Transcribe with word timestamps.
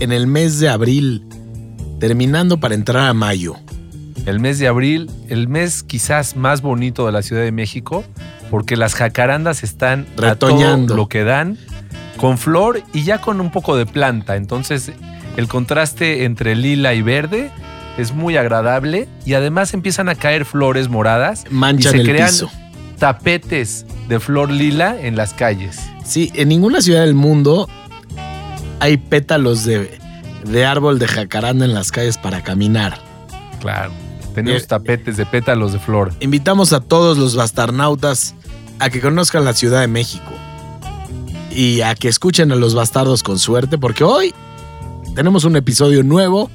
en 0.00 0.12
el 0.12 0.26
mes 0.26 0.58
de 0.60 0.68
abril, 0.68 1.24
terminando 2.00 2.58
para 2.58 2.74
entrar 2.74 3.08
a 3.08 3.14
mayo. 3.14 3.54
El 4.26 4.40
mes 4.40 4.58
de 4.58 4.66
abril, 4.68 5.10
el 5.28 5.48
mes 5.48 5.82
quizás 5.82 6.36
más 6.36 6.60
bonito 6.60 7.06
de 7.06 7.12
la 7.12 7.22
Ciudad 7.22 7.42
de 7.42 7.52
México, 7.52 8.04
porque 8.50 8.76
las 8.76 8.94
jacarandas 8.94 9.62
están 9.62 10.06
Retoñando. 10.16 10.94
lo 10.96 11.08
que 11.08 11.24
dan, 11.24 11.56
con 12.16 12.38
flor 12.38 12.82
y 12.92 13.04
ya 13.04 13.20
con 13.20 13.40
un 13.40 13.50
poco 13.50 13.76
de 13.76 13.86
planta. 13.86 14.36
Entonces, 14.36 14.92
el 15.36 15.48
contraste 15.48 16.24
entre 16.24 16.56
lila 16.56 16.94
y 16.94 17.02
verde 17.02 17.50
es 17.98 18.12
muy 18.12 18.36
agradable 18.36 19.08
y 19.24 19.34
además 19.34 19.72
empiezan 19.74 20.08
a 20.08 20.14
caer 20.14 20.44
flores 20.44 20.88
moradas 20.88 21.44
Manchan 21.50 21.94
y 21.94 21.98
se 21.98 22.02
el 22.02 22.08
crean 22.08 22.28
piso. 22.28 22.50
tapetes 22.98 23.86
de 24.08 24.20
flor 24.20 24.50
lila 24.50 24.96
en 25.00 25.16
las 25.16 25.32
calles. 25.34 25.78
Sí, 26.04 26.30
en 26.34 26.48
ninguna 26.48 26.80
ciudad 26.82 27.02
del 27.02 27.14
mundo 27.14 27.68
hay 28.80 28.96
pétalos 28.96 29.64
de, 29.64 29.98
de 30.44 30.64
árbol 30.64 30.98
de 30.98 31.08
jacaranda 31.08 31.64
en 31.64 31.74
las 31.74 31.90
calles 31.92 32.18
para 32.18 32.42
caminar. 32.42 32.98
Claro. 33.60 33.92
Tenemos 34.34 34.62
Eh, 34.62 34.66
tapetes 34.66 35.16
de 35.16 35.24
pétalos 35.24 35.72
de 35.72 35.78
flor. 35.78 36.12
Invitamos 36.20 36.72
a 36.72 36.80
todos 36.80 37.16
los 37.16 37.36
bastarnautas 37.36 38.34
a 38.78 38.90
que 38.90 39.00
conozcan 39.00 39.44
la 39.44 39.54
Ciudad 39.54 39.80
de 39.80 39.88
México 39.88 40.30
y 41.50 41.80
a 41.80 41.94
que 41.94 42.08
escuchen 42.08 42.52
a 42.52 42.54
los 42.56 42.74
bastardos 42.74 43.22
con 43.22 43.38
suerte, 43.38 43.78
porque 43.78 44.04
hoy 44.04 44.34
tenemos 45.14 45.44
un 45.44 45.56
episodio 45.56 46.02
nuevo, 46.02 46.50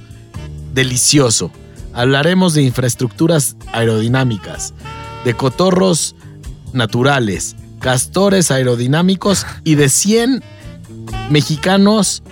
delicioso. 0.76 1.52
Hablaremos 1.94 2.54
de 2.54 2.62
infraestructuras 2.62 3.58
aerodinámicas, 3.74 4.76
de 5.26 5.34
cotorros 5.34 6.16
naturales, 6.72 7.56
castores 7.80 8.52
aerodinámicos 8.52 9.48
y 9.64 9.74
de 9.76 9.90
100 9.90 10.44
mexicanos 11.30 12.24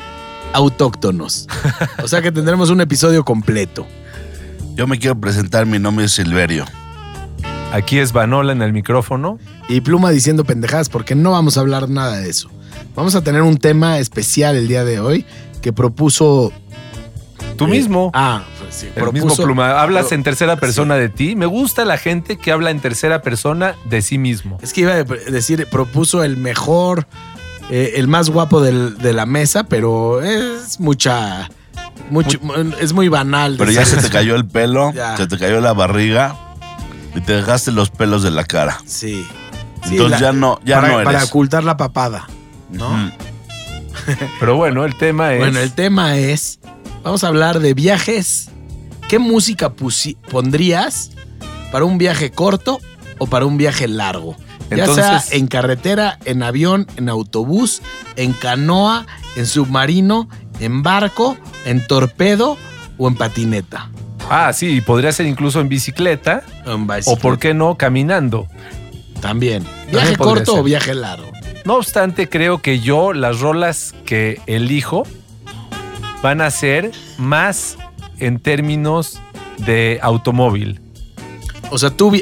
autóctonos. 0.53 1.47
O 2.03 2.07
sea 2.07 2.21
que 2.21 2.31
tendremos 2.31 2.69
un 2.69 2.81
episodio 2.81 3.23
completo. 3.23 3.85
Yo 4.75 4.87
me 4.87 4.97
quiero 4.97 5.19
presentar, 5.19 5.65
mi 5.65 5.79
nombre 5.79 6.05
es 6.05 6.13
Silverio. 6.13 6.65
Aquí 7.71 7.99
es 7.99 8.13
Vanola 8.13 8.51
en 8.51 8.61
el 8.61 8.73
micrófono. 8.73 9.37
y 9.67 9.81
Pluma 9.81 10.09
diciendo 10.09 10.43
pendejadas 10.43 10.89
porque 10.89 11.15
no 11.15 11.31
vamos 11.31 11.57
a 11.57 11.61
hablar 11.61 11.89
nada 11.89 12.17
de 12.17 12.29
eso. 12.29 12.49
Vamos 12.95 13.15
a 13.15 13.23
tener 13.23 13.41
un 13.43 13.57
tema 13.57 13.99
especial 13.99 14.55
el 14.55 14.67
día 14.67 14.83
de 14.83 14.99
hoy 14.99 15.25
que 15.61 15.73
propuso... 15.73 16.51
Tú 17.57 17.65
eh, 17.65 17.69
mismo. 17.69 18.09
Ah, 18.13 18.43
pues 18.59 18.73
sí, 18.73 18.87
El 18.95 19.11
mismo 19.11 19.35
pluma. 19.35 19.81
Hablas 19.81 20.11
en 20.11 20.23
tercera 20.23 20.55
persona 20.55 20.95
de 20.95 21.09
ti. 21.09 21.35
Me 21.35 21.45
gusta 21.45 21.85
la 21.85 21.97
gente 21.97 22.37
que 22.37 22.51
habla 22.51 22.71
en 22.71 22.79
tercera 22.79 23.21
persona 23.21 23.75
de 23.85 24.01
sí 24.01 24.17
mismo. 24.17 24.57
Es 24.61 24.73
que 24.73 24.81
iba 24.81 24.93
a 24.93 25.03
decir, 25.03 25.67
propuso 25.67 26.23
el 26.23 26.37
mejor, 26.37 27.07
eh, 27.69 27.93
el 27.95 28.07
más 28.07 28.29
guapo 28.29 28.61
del- 28.61 28.97
de 28.97 29.13
la 29.13 29.25
mesa, 29.25 29.63
pero 29.63 30.21
es 30.21 30.79
mucha... 30.79 31.49
Mucho, 32.09 32.39
es 32.79 32.93
muy 32.93 33.07
banal. 33.07 33.55
Pero 33.57 33.69
ya 33.71 33.85
se 33.85 33.97
te 33.97 34.09
cayó 34.09 34.35
el 34.35 34.45
pelo, 34.47 34.91
Ya. 34.95 35.15
se 35.15 35.27
te 35.27 35.37
cayó 35.37 35.61
la 35.61 35.73
barriga 35.73 36.35
y 37.15 37.21
te 37.21 37.33
dejaste 37.33 37.71
los 37.71 37.91
pelos 37.91 38.23
de 38.23 38.31
la 38.31 38.43
cara. 38.45 38.79
Sí. 38.85 39.27
Sí, 39.83 39.91
Entonces 39.91 40.19
ya 40.19 40.31
no- 40.33 40.59
ya 40.65 40.77
para, 40.77 40.87
no 40.87 40.93
eres. 41.01 41.05
Para 41.05 41.23
ocultar 41.23 41.63
la 41.63 41.77
papada, 41.77 42.27
¿no? 42.71 43.11
Pero 44.39 44.55
bueno, 44.55 44.85
el 44.85 44.95
tema 44.97 45.33
es. 45.33 45.39
Bueno, 45.39 45.59
el 45.59 45.71
tema 45.73 46.17
es, 46.17 46.59
vamos 47.03 47.23
a 47.23 47.27
hablar 47.27 47.59
de 47.59 47.73
viajes. 47.75 48.49
¿Qué 49.07 49.19
música 49.19 49.71
pondrías 49.73 51.11
para 51.71 51.85
un 51.85 51.97
viaje 51.97 52.31
corto 52.31 52.79
o 53.19 53.27
para 53.27 53.45
un 53.45 53.57
viaje 53.57 53.87
largo? 53.87 54.35
Ya 54.69 54.85
Entonces- 54.85 55.23
sea 55.25 55.37
en 55.37 55.47
carretera, 55.47 56.19
en 56.25 56.43
avión, 56.43 56.87
en 56.95 57.09
autobús, 57.09 57.81
en 58.15 58.33
canoa, 58.33 59.05
en 59.35 59.45
submarino, 59.45 60.29
en 60.59 60.83
barco, 60.83 61.37
en 61.65 61.85
torpedo 61.85 62.57
o 62.97 63.07
en 63.07 63.15
patineta. 63.15 63.89
Ah, 64.29 64.53
sí, 64.53 64.81
podría 64.81 65.11
ser 65.11 65.25
incluso 65.25 65.59
en 65.59 65.69
bicicleta 65.69 66.43
En 66.65 66.87
o, 67.05 67.15
por 67.15 67.39
qué 67.39 67.53
no, 67.55 67.75
caminando. 67.75 68.47
También. 69.21 69.65
¿Viaje 69.91 70.15
corto 70.15 70.55
o 70.55 70.63
viaje 70.63 70.93
largo? 70.93 71.31
No 71.65 71.75
obstante, 71.75 72.29
creo 72.29 72.61
que 72.61 72.79
yo 72.79 73.13
las 73.13 73.39
rolas 73.39 73.95
que 74.05 74.39
elijo 74.45 75.03
van 76.21 76.41
a 76.41 76.51
ser 76.51 76.91
más 77.17 77.77
en 78.19 78.39
términos 78.39 79.19
de 79.57 79.99
automóvil. 80.01 80.81
O 81.71 81.77
sea, 81.77 81.89
tú... 81.89 82.13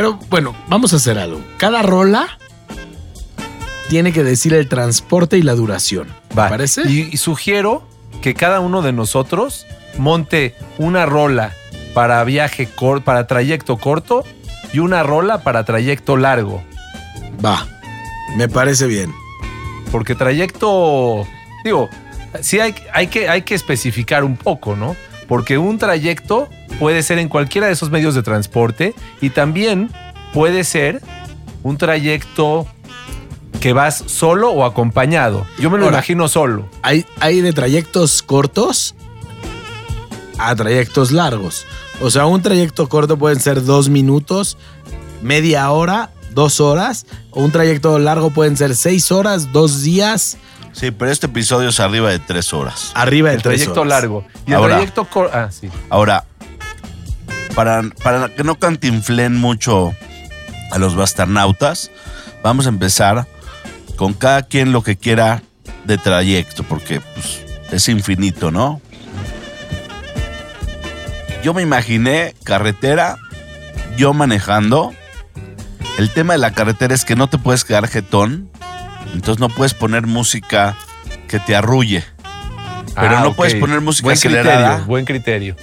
Pero 0.00 0.18
bueno, 0.30 0.56
vamos 0.66 0.94
a 0.94 0.96
hacer 0.96 1.18
algo. 1.18 1.42
Cada 1.58 1.82
rola 1.82 2.26
tiene 3.90 4.14
que 4.14 4.24
decir 4.24 4.54
el 4.54 4.66
transporte 4.66 5.36
y 5.36 5.42
la 5.42 5.54
duración. 5.54 6.08
¿Te 6.30 6.36
Va. 6.36 6.48
parece? 6.48 6.90
Y, 6.90 7.10
y 7.12 7.18
sugiero 7.18 7.86
que 8.22 8.32
cada 8.32 8.60
uno 8.60 8.80
de 8.80 8.94
nosotros 8.94 9.66
monte 9.98 10.54
una 10.78 11.04
rola 11.04 11.52
para 11.92 12.24
viaje 12.24 12.66
corto, 12.66 13.04
para 13.04 13.26
trayecto 13.26 13.76
corto 13.76 14.24
y 14.72 14.78
una 14.78 15.02
rola 15.02 15.42
para 15.42 15.64
trayecto 15.64 16.16
largo. 16.16 16.62
Va, 17.44 17.68
me 18.38 18.48
parece 18.48 18.86
bien. 18.86 19.12
Porque 19.92 20.14
trayecto, 20.14 21.26
digo, 21.62 21.90
sí 22.40 22.58
hay, 22.58 22.74
hay, 22.94 23.08
que, 23.08 23.28
hay 23.28 23.42
que 23.42 23.54
especificar 23.54 24.24
un 24.24 24.38
poco, 24.38 24.76
¿no? 24.76 24.96
Porque 25.30 25.58
un 25.58 25.78
trayecto 25.78 26.48
puede 26.80 27.04
ser 27.04 27.20
en 27.20 27.28
cualquiera 27.28 27.68
de 27.68 27.74
esos 27.74 27.88
medios 27.88 28.16
de 28.16 28.24
transporte 28.24 28.96
y 29.20 29.30
también 29.30 29.88
puede 30.34 30.64
ser 30.64 31.00
un 31.62 31.78
trayecto 31.78 32.66
que 33.60 33.72
vas 33.72 34.02
solo 34.06 34.50
o 34.50 34.64
acompañado. 34.64 35.46
Yo 35.60 35.70
me 35.70 35.78
lo 35.78 35.84
Ahora, 35.84 35.98
imagino 35.98 36.26
solo. 36.26 36.68
Hay, 36.82 37.06
hay 37.20 37.42
de 37.42 37.52
trayectos 37.52 38.24
cortos 38.24 38.96
a 40.36 40.56
trayectos 40.56 41.12
largos. 41.12 41.64
O 42.00 42.10
sea, 42.10 42.26
un 42.26 42.42
trayecto 42.42 42.88
corto 42.88 43.16
pueden 43.16 43.38
ser 43.38 43.62
dos 43.62 43.88
minutos, 43.88 44.58
media 45.22 45.70
hora, 45.70 46.10
dos 46.32 46.58
horas. 46.58 47.06
O 47.30 47.44
un 47.44 47.52
trayecto 47.52 47.96
largo 48.00 48.30
pueden 48.30 48.56
ser 48.56 48.74
seis 48.74 49.12
horas, 49.12 49.52
dos 49.52 49.82
días, 49.82 50.38
Sí, 50.72 50.90
pero 50.90 51.10
este 51.10 51.26
episodio 51.26 51.68
es 51.70 51.80
arriba 51.80 52.10
de 52.10 52.18
tres 52.18 52.52
horas. 52.52 52.92
arriba 52.94 53.30
de 53.30 53.36
El 53.36 53.42
tres 53.42 53.56
trayecto 53.56 53.80
horas. 53.82 53.90
largo. 53.90 54.24
Y 54.46 54.52
el 54.52 54.62
trayecto 54.62 55.04
corto. 55.04 55.36
Ah, 55.36 55.48
sí. 55.50 55.68
Ahora, 55.90 56.24
para, 57.54 57.82
para 58.02 58.28
que 58.34 58.44
no 58.44 58.54
cantinflen 58.58 59.36
mucho 59.36 59.92
a 60.70 60.78
los 60.78 60.94
bastarnautas, 60.94 61.90
vamos 62.42 62.66
a 62.66 62.68
empezar 62.68 63.26
con 63.96 64.14
cada 64.14 64.42
quien 64.42 64.72
lo 64.72 64.82
que 64.82 64.96
quiera 64.96 65.42
de 65.84 65.98
trayecto, 65.98 66.62
porque 66.62 67.00
pues, 67.00 67.42
es 67.70 67.88
infinito, 67.88 68.50
¿no? 68.50 68.80
Yo 71.42 71.54
me 71.54 71.62
imaginé 71.62 72.34
carretera, 72.44 73.16
yo 73.96 74.12
manejando. 74.12 74.92
El 75.98 76.10
tema 76.10 76.34
de 76.34 76.38
la 76.38 76.52
carretera 76.52 76.94
es 76.94 77.04
que 77.04 77.16
no 77.16 77.28
te 77.28 77.38
puedes 77.38 77.64
quedar 77.64 77.88
jetón, 77.88 78.49
entonces 79.14 79.38
no 79.40 79.48
puedes 79.48 79.74
poner 79.74 80.06
música 80.06 80.76
que 81.28 81.38
te 81.40 81.54
arrulle. 81.56 82.04
Pero 82.94 83.18
Ah, 83.18 83.20
no 83.22 83.34
puedes 83.34 83.54
poner 83.54 83.80
música 83.80 84.06
buen 84.06 84.16
acelerada. 84.16 84.66
Criterio, 84.68 84.86
buen 84.86 85.04
criterio. 85.04 85.56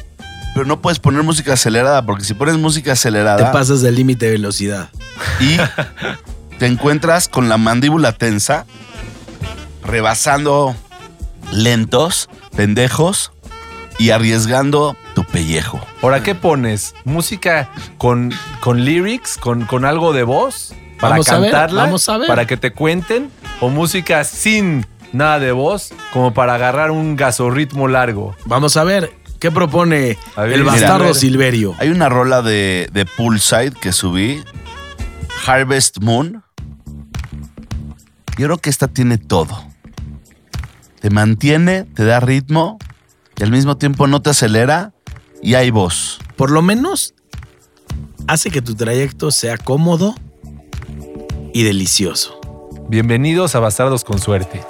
Pero 0.53 0.65
no 0.65 0.81
puedes 0.81 0.97
poner 0.99 1.21
música 1.23 1.53
acelerada, 1.53 2.03
porque 2.05 2.23
si 2.23 2.33
pones 2.33 2.57
música 2.57 2.85
Te 2.85 2.91
acelerada 2.93 3.51
pasas 3.51 3.81
del 3.81 3.95
límite 3.95 4.25
de 4.25 4.31
velocidad. 4.33 4.89
y 5.39 5.57
te 6.57 6.65
encuentras 6.65 7.27
con 7.27 7.47
la 7.49 7.57
mandíbula 7.57 8.13
tensa, 8.13 8.65
rebasando 9.83 10.75
lentos, 11.51 12.29
pendejos 12.55 13.31
y 13.99 14.11
arriesgando 14.11 14.95
tu 15.15 15.23
pellejo. 15.23 15.79
Ahora, 16.01 16.23
¿qué 16.23 16.35
pones? 16.35 16.93
¿Música 17.03 17.69
con, 17.97 18.33
con 18.59 18.83
lyrics, 18.83 19.37
con, 19.37 19.65
con 19.65 19.85
algo 19.85 20.13
de 20.13 20.23
voz? 20.23 20.73
Para 20.99 21.11
Vamos 21.15 21.29
a 21.29 21.39
ver, 21.39 21.51
cantarla, 21.51 21.83
vamos 21.83 22.09
a 22.09 22.17
ver. 22.17 22.27
para 22.27 22.47
que 22.47 22.57
te 22.57 22.71
cuenten, 22.73 23.29
o 23.59 23.69
música 23.69 24.23
sin 24.23 24.85
nada 25.13 25.39
de 25.39 25.51
voz, 25.51 25.93
como 26.13 26.33
para 26.33 26.55
agarrar 26.55 26.91
un 26.91 27.15
gasorritmo 27.15 27.87
largo. 27.87 28.35
Vamos 28.45 28.77
a 28.77 28.83
ver, 28.83 29.11
¿qué 29.39 29.51
propone 29.51 30.17
ver, 30.35 30.53
el 30.53 30.63
bastardo. 30.63 31.13
Silverio? 31.13 31.75
Hay 31.79 31.89
una 31.89 32.09
rola 32.09 32.41
de, 32.41 32.89
de 32.91 33.05
Poolside 33.05 33.73
que 33.73 33.91
subí, 33.91 34.43
Harvest 35.45 35.99
Moon. 36.01 36.43
Yo 38.37 38.45
creo 38.45 38.57
que 38.57 38.69
esta 38.69 38.87
tiene 38.87 39.17
todo. 39.17 39.65
Te 40.99 41.09
mantiene, 41.09 41.83
te 41.83 42.05
da 42.05 42.19
ritmo, 42.19 42.77
y 43.39 43.43
al 43.43 43.51
mismo 43.51 43.77
tiempo 43.77 44.07
no 44.07 44.21
te 44.21 44.31
acelera 44.31 44.93
y 45.41 45.53
hay 45.55 45.69
voz. 45.69 46.19
Por 46.35 46.51
lo 46.51 46.61
menos 46.61 47.13
hace 48.27 48.49
que 48.49 48.61
tu 48.61 48.75
trayecto 48.75 49.31
sea 49.31 49.57
cómodo 49.57 50.15
y 51.53 51.63
delicioso. 51.63 52.36
Bienvenidos 52.89 53.53
a 53.53 53.59
Bastardos 53.59 54.05
con 54.05 54.17
Suerte. 54.17 54.61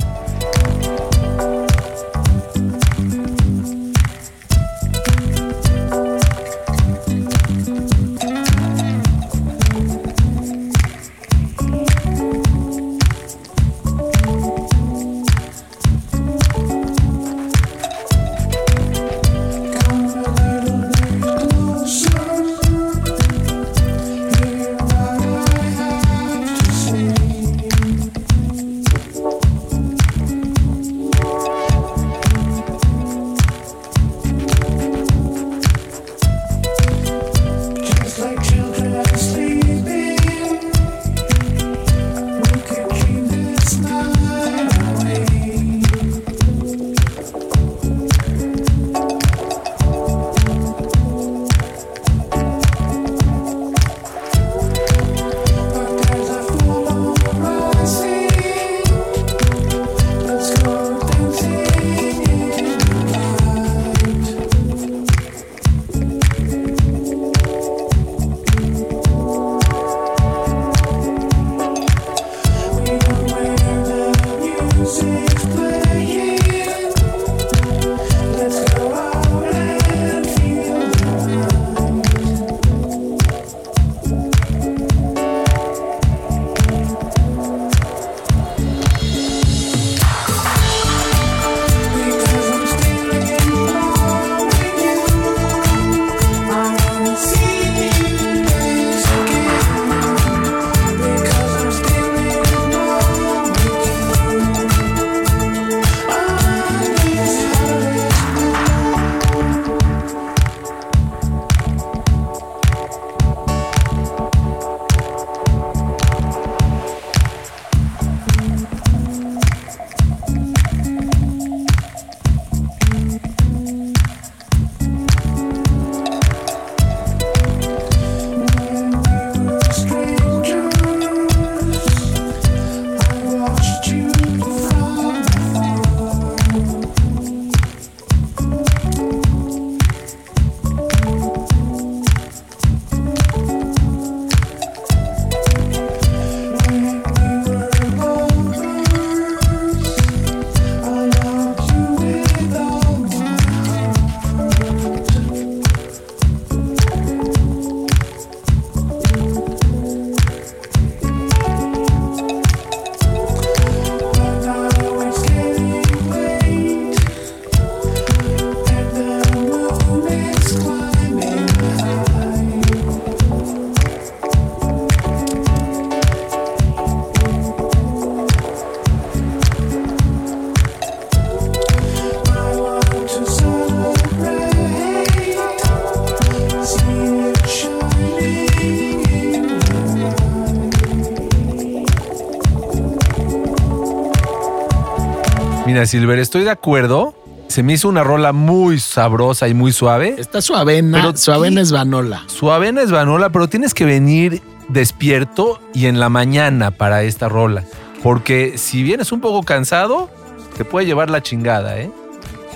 Silver, 195.85 196.19
estoy 196.19 196.43
de 196.43 196.49
acuerdo. 196.51 197.13
Se 197.47 197.63
me 197.63 197.73
hizo 197.73 197.87
una 197.87 198.03
rola 198.03 198.33
muy 198.33 198.79
sabrosa 198.79 199.47
y 199.47 199.53
muy 199.53 199.71
suave. 199.71 200.15
Está 200.17 200.41
suavena, 200.41 200.97
Pero 200.99 201.15
suavena 201.17 201.61
es 201.61 201.71
vanola. 201.71 202.23
Suave 202.27 202.69
es 202.81 202.91
vanola, 202.91 203.29
pero 203.29 203.47
tienes 203.47 203.73
que 203.73 203.85
venir 203.85 204.41
despierto 204.67 205.59
y 205.73 205.85
en 205.85 205.99
la 205.99 206.09
mañana 206.09 206.71
para 206.71 207.03
esta 207.03 207.29
rola. 207.29 207.63
Porque 208.03 208.57
si 208.57 208.83
vienes 208.83 209.11
un 209.11 209.21
poco 209.21 209.43
cansado, 209.43 210.09
te 210.57 210.65
puede 210.65 210.85
llevar 210.85 211.09
la 211.09 211.21
chingada, 211.23 211.79
¿eh? 211.79 211.89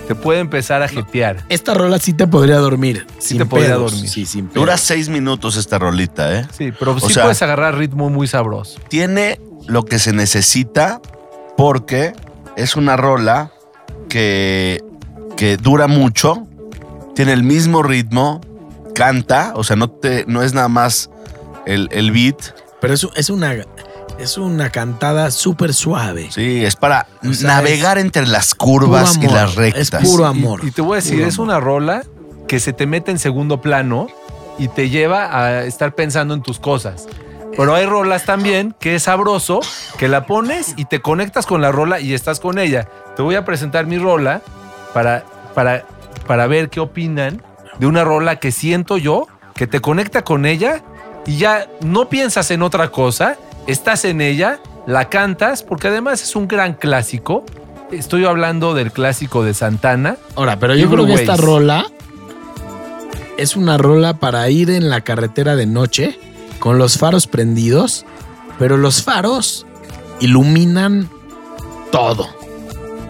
Te 0.08 0.16
puede 0.16 0.40
empezar 0.40 0.82
a 0.82 0.90
jetear. 0.90 1.46
Esta 1.48 1.74
rola 1.74 1.98
sí 2.00 2.12
te 2.14 2.28
podría 2.28 2.58
dormir. 2.58 3.08
sin 3.20 3.38
te 3.38 3.46
podría 3.46 3.70
pedos. 3.76 3.92
dormir. 3.94 4.10
Sí, 4.10 4.26
sin 4.26 4.52
Dura 4.52 4.78
seis 4.78 5.08
minutos 5.08 5.56
esta 5.56 5.80
rolita, 5.80 6.38
¿eh? 6.38 6.46
Sí, 6.58 6.74
pero 6.78 6.94
O 6.94 7.00
sí 7.00 7.14
sea- 7.14 7.24
puedes 7.24 7.42
agarrar 7.42 7.78
ritmo 7.78 8.10
muy 8.10 8.28
sabroso. 8.28 8.80
Tiene 8.90 9.40
lo 9.68 9.84
que 9.86 10.00
se 10.00 10.12
necesita 10.12 11.00
porque 11.56 12.14
es 12.62 12.76
una 12.76 12.98
rola 12.98 13.52
que, 14.10 14.84
que 15.38 15.58
dura 15.58 15.88
mucho, 15.88 16.48
tiene 17.16 17.34
el 17.34 17.44
mismo 17.44 17.84
ritmo, 17.84 18.42
canta, 18.94 19.54
o 19.56 19.64
sea, 19.64 19.76
no, 19.76 19.90
te, 19.90 20.26
no 20.28 20.44
es 20.44 20.54
nada 20.54 20.68
más 20.68 21.10
el, 21.66 21.90
el 21.92 22.12
beat, 22.12 22.54
Pero 22.80 22.94
es, 22.94 23.08
es 23.16 23.30
una 23.30 23.56
es 24.20 24.38
una 24.38 24.70
cantada 24.70 25.32
súper 25.32 25.74
suave. 25.74 26.30
sí, 26.32 26.64
es 26.64 26.76
para 26.76 27.08
O 27.28 27.34
sea, 27.34 27.56
navegar 27.56 27.98
entre 27.98 28.28
las 28.28 28.54
curvas 28.54 29.18
y 29.20 29.28
las 29.28 29.56
rectas. 29.56 30.04
Es 30.04 30.10
puro 30.10 30.26
amor. 30.26 30.62
Y, 30.64 30.68
y 30.68 30.72
te 30.72 30.82
voy 30.82 30.94
a 30.94 30.96
decir, 30.98 31.22
es 31.22 31.40
una 31.40 31.60
rola 31.60 32.04
que 32.48 32.60
se 32.60 32.72
te 32.74 32.86
mete 32.86 33.10
en 33.10 33.18
segundo 33.18 33.62
plano 33.62 34.08
y 34.60 34.68
te 34.68 34.90
lleva 34.90 35.36
a 35.36 35.64
estar 35.64 35.96
pensando 35.96 36.34
en 36.36 36.44
tus 36.44 36.60
cosas. 36.60 37.08
Pero 37.56 37.76
hay 37.76 37.86
rolas 37.86 38.26
también 38.26 38.74
que 38.80 38.96
es 38.96 39.04
sabroso, 39.04 39.60
que 39.98 40.08
la 40.08 40.26
pones 40.26 40.74
y 40.78 40.86
te 40.86 41.02
conectas 41.02 41.46
con 41.46 41.62
la 41.62 41.72
rola 41.72 42.00
y 42.00 42.14
estás 42.14 42.40
con 42.40 42.60
ella. 42.60 42.88
Te 43.16 43.22
voy 43.22 43.36
a 43.36 43.46
presentar 43.46 43.86
mi 43.86 43.98
rola 43.98 44.42
para, 44.94 45.26
para, 45.54 45.86
para 46.28 46.48
ver 46.48 46.70
qué 46.70 46.80
opinan 46.80 47.42
de 47.80 47.88
una 47.88 48.04
rola 48.04 48.38
que 48.38 48.52
siento 48.52 48.98
yo, 48.98 49.28
que 49.56 49.68
te 49.68 49.80
conecta 49.80 50.24
con 50.24 50.46
ella 50.46 50.82
y 51.26 51.38
ya 51.38 51.68
no 51.82 52.10
piensas 52.10 52.52
en 52.52 52.62
otra 52.62 52.90
cosa, 52.90 53.38
estás 53.68 54.06
en 54.06 54.22
ella, 54.22 54.60
la 54.88 55.10
cantas, 55.10 55.64
porque 55.64 55.88
además 55.88 56.24
es 56.24 56.36
un 56.36 56.48
gran 56.48 56.74
clásico. 56.74 57.46
Estoy 57.92 58.26
hablando 58.26 58.74
del 58.74 58.92
clásico 58.92 59.44
de 59.44 59.54
Santana. 59.54 60.18
Ahora, 60.36 60.58
pero 60.58 60.76
yo 60.76 60.90
creo 60.90 61.06
que 61.06 61.14
esta 61.14 61.36
rola 61.36 61.86
es 63.38 63.56
una 63.56 63.78
rola 63.78 64.16
para 64.16 64.50
ir 64.50 64.70
en 64.70 64.90
la 64.90 65.02
carretera 65.02 65.56
de 65.56 65.66
noche 65.66 66.18
con 66.62 66.78
los 66.78 66.98
faros 66.98 67.28
prendidos, 67.28 68.06
pero 68.58 68.78
los 68.78 69.04
faros 69.04 69.66
iluminan 70.22 71.10
todo. 71.92 72.30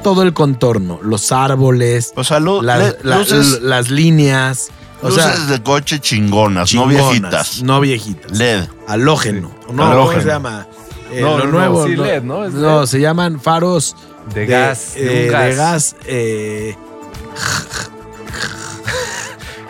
todo 0.04 0.24
el 0.24 0.34
contorno, 0.34 1.00
los 1.04 1.32
árboles, 1.32 2.12
O 2.16 2.24
sea, 2.24 2.40
las, 2.40 3.04
le- 3.04 3.16
luces, 3.18 3.62
las 3.62 3.92
líneas. 3.92 4.70
O 5.04 5.10
luces 5.10 5.24
sea, 5.24 5.46
de 5.46 5.62
coche 5.62 6.00
chingonas, 6.00 6.74
no 6.74 6.88
viejitas. 6.88 7.62
No 7.62 7.80
viejitas. 7.80 8.32
LED. 8.38 8.64
Halógeno. 8.88 9.52
No, 9.72 9.92
¿cómo 9.96 10.12
se 10.14 10.24
llama? 10.26 10.66
Eh, 11.12 11.22
No, 11.22 11.38
lo 11.38 11.46
no, 11.46 11.52
no, 11.52 11.52
nuevo. 11.52 11.86
sí, 11.88 11.96
no, 11.96 12.04
LED, 12.04 12.24
¿no? 12.24 12.46
Es 12.46 12.54
No, 12.54 12.80
LED. 12.82 12.88
se 12.88 13.00
llaman 13.00 13.40
faros 13.40 13.96
De, 14.34 14.46
gas. 14.48 14.94
eh, 14.96 15.04
De, 15.04 15.26
un 15.26 15.32
gas. 15.32 15.46
de 15.46 15.56
gas, 15.56 15.96
eh, 16.06 16.76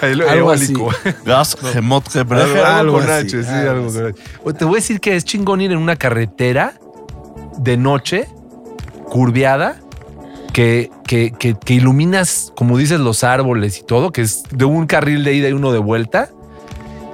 El- 0.01 0.21
Algo 0.21 0.53
eólico. 0.53 0.89
Gas, 1.25 1.55
gemot, 1.73 2.15
Algo, 2.15 2.35
algo 2.65 2.93
con 2.99 3.03
así, 3.09 3.27
H, 3.27 3.43
sí, 3.43 3.49
algo 3.49 3.71
algo 3.71 3.87
así. 3.87 3.97
con 3.97 4.07
H. 4.07 4.19
O 4.43 4.53
Te 4.53 4.65
voy 4.65 4.73
a 4.75 4.77
decir 4.77 4.99
que 4.99 5.15
es 5.15 5.23
chingón 5.25 5.61
ir 5.61 5.71
en 5.71 5.77
una 5.77 5.95
carretera 5.95 6.73
de 7.57 7.77
noche, 7.77 8.27
curviada, 9.09 9.77
que, 10.53 10.89
que, 11.07 11.31
que, 11.37 11.55
que 11.55 11.73
iluminas, 11.73 12.51
como 12.55 12.77
dices, 12.77 12.99
los 12.99 13.23
árboles 13.23 13.79
y 13.79 13.83
todo, 13.83 14.11
que 14.11 14.21
es 14.21 14.43
de 14.51 14.65
un 14.65 14.85
carril 14.85 15.23
de 15.23 15.33
ida 15.33 15.49
y 15.49 15.53
uno 15.53 15.71
de 15.71 15.79
vuelta. 15.79 16.29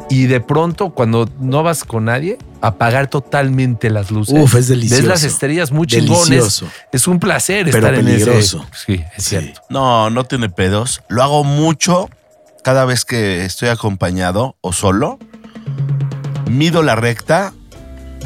Y 0.09 0.27
de 0.27 0.39
pronto, 0.39 0.91
cuando 0.91 1.29
no 1.39 1.63
vas 1.63 1.83
con 1.83 2.05
nadie, 2.05 2.37
apagar 2.61 3.07
totalmente 3.09 3.89
las 3.89 4.09
luces. 4.09 4.39
Uf, 4.39 4.55
es 4.55 4.69
delicioso. 4.69 5.01
Ves 5.01 5.09
las 5.09 5.23
estrellas 5.25 5.71
muy 5.73 5.85
chingones. 5.85 6.29
Delicioso. 6.29 6.67
Es 6.93 7.07
un 7.09 7.19
placer 7.19 7.65
Pero 7.65 7.77
estar 7.77 7.93
en 7.93 8.07
ese. 8.07 8.25
peligroso. 8.25 8.65
Sí, 8.73 9.03
es 9.17 9.23
Sí. 9.23 9.29
cierto. 9.37 9.61
No, 9.69 10.09
no 10.09 10.23
tiene 10.23 10.49
pedos. 10.49 11.01
Lo 11.09 11.23
hago 11.23 11.43
mucho 11.43 12.09
cada 12.67 12.83
vez 12.83 13.05
que 13.05 13.45
estoy 13.45 13.69
acompañado 13.69 14.57
o 14.59 14.73
solo. 14.73 15.19
Mido 16.51 16.83
la 16.83 16.97
recta, 16.97 17.53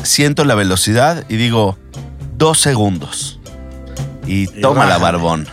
siento 0.02 0.46
la 0.46 0.56
velocidad 0.56 1.26
y 1.30 1.36
digo 1.36 1.78
dos 2.40 2.60
segundos. 2.60 3.40
Y 4.26 4.48
toma 4.48 4.88
la 4.88 4.98
barbón. 4.98 5.46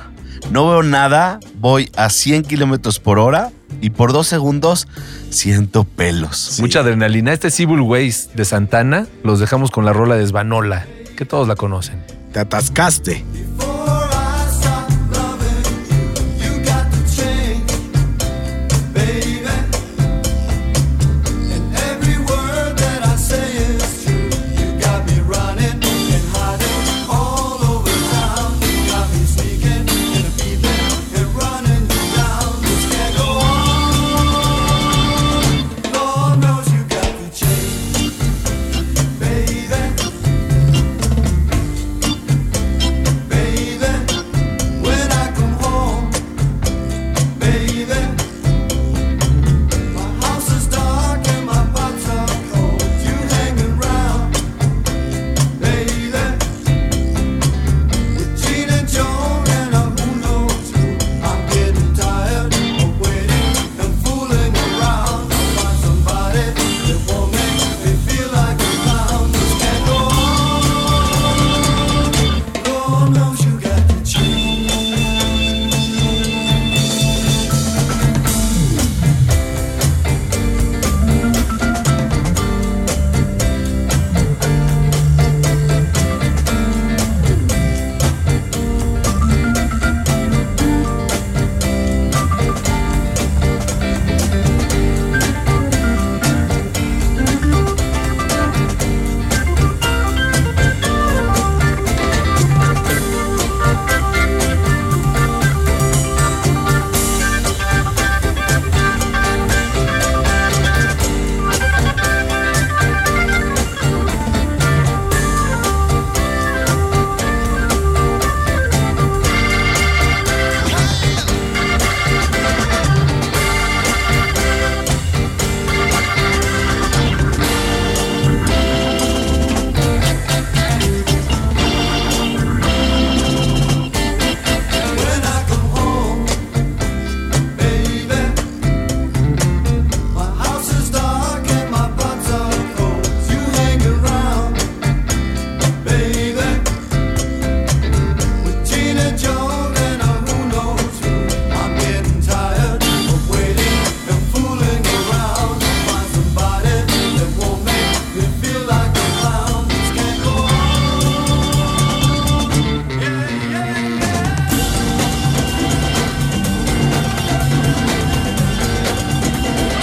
No 0.51 0.67
veo 0.71 0.83
nada, 0.83 1.39
voy 1.57 1.93
a 1.97 2.09
100 2.09 2.45
kilómetros 2.45 2.99
por 2.99 3.19
hora 3.19 3.51
y 3.83 3.91
por 3.91 4.15
dos 4.15 4.27
segundos 4.27 4.89
siento 5.29 5.85
pelos. 5.85 6.57
Mucha 6.59 6.81
adrenalina. 6.81 7.35
Este 7.35 7.51
Civil 7.51 7.83
Ways 7.83 8.31
de 8.37 8.47
Santana 8.47 9.07
los 9.23 9.39
dejamos 9.39 9.71
con 9.71 9.85
la 9.85 9.93
rola 9.93 10.17
de 10.17 10.27
Svanola, 10.27 10.87
que 11.15 11.27
todos 11.27 11.47
la 11.47 11.57
conocen. 11.57 12.03
Te 12.33 12.41
atascaste. 12.41 13.23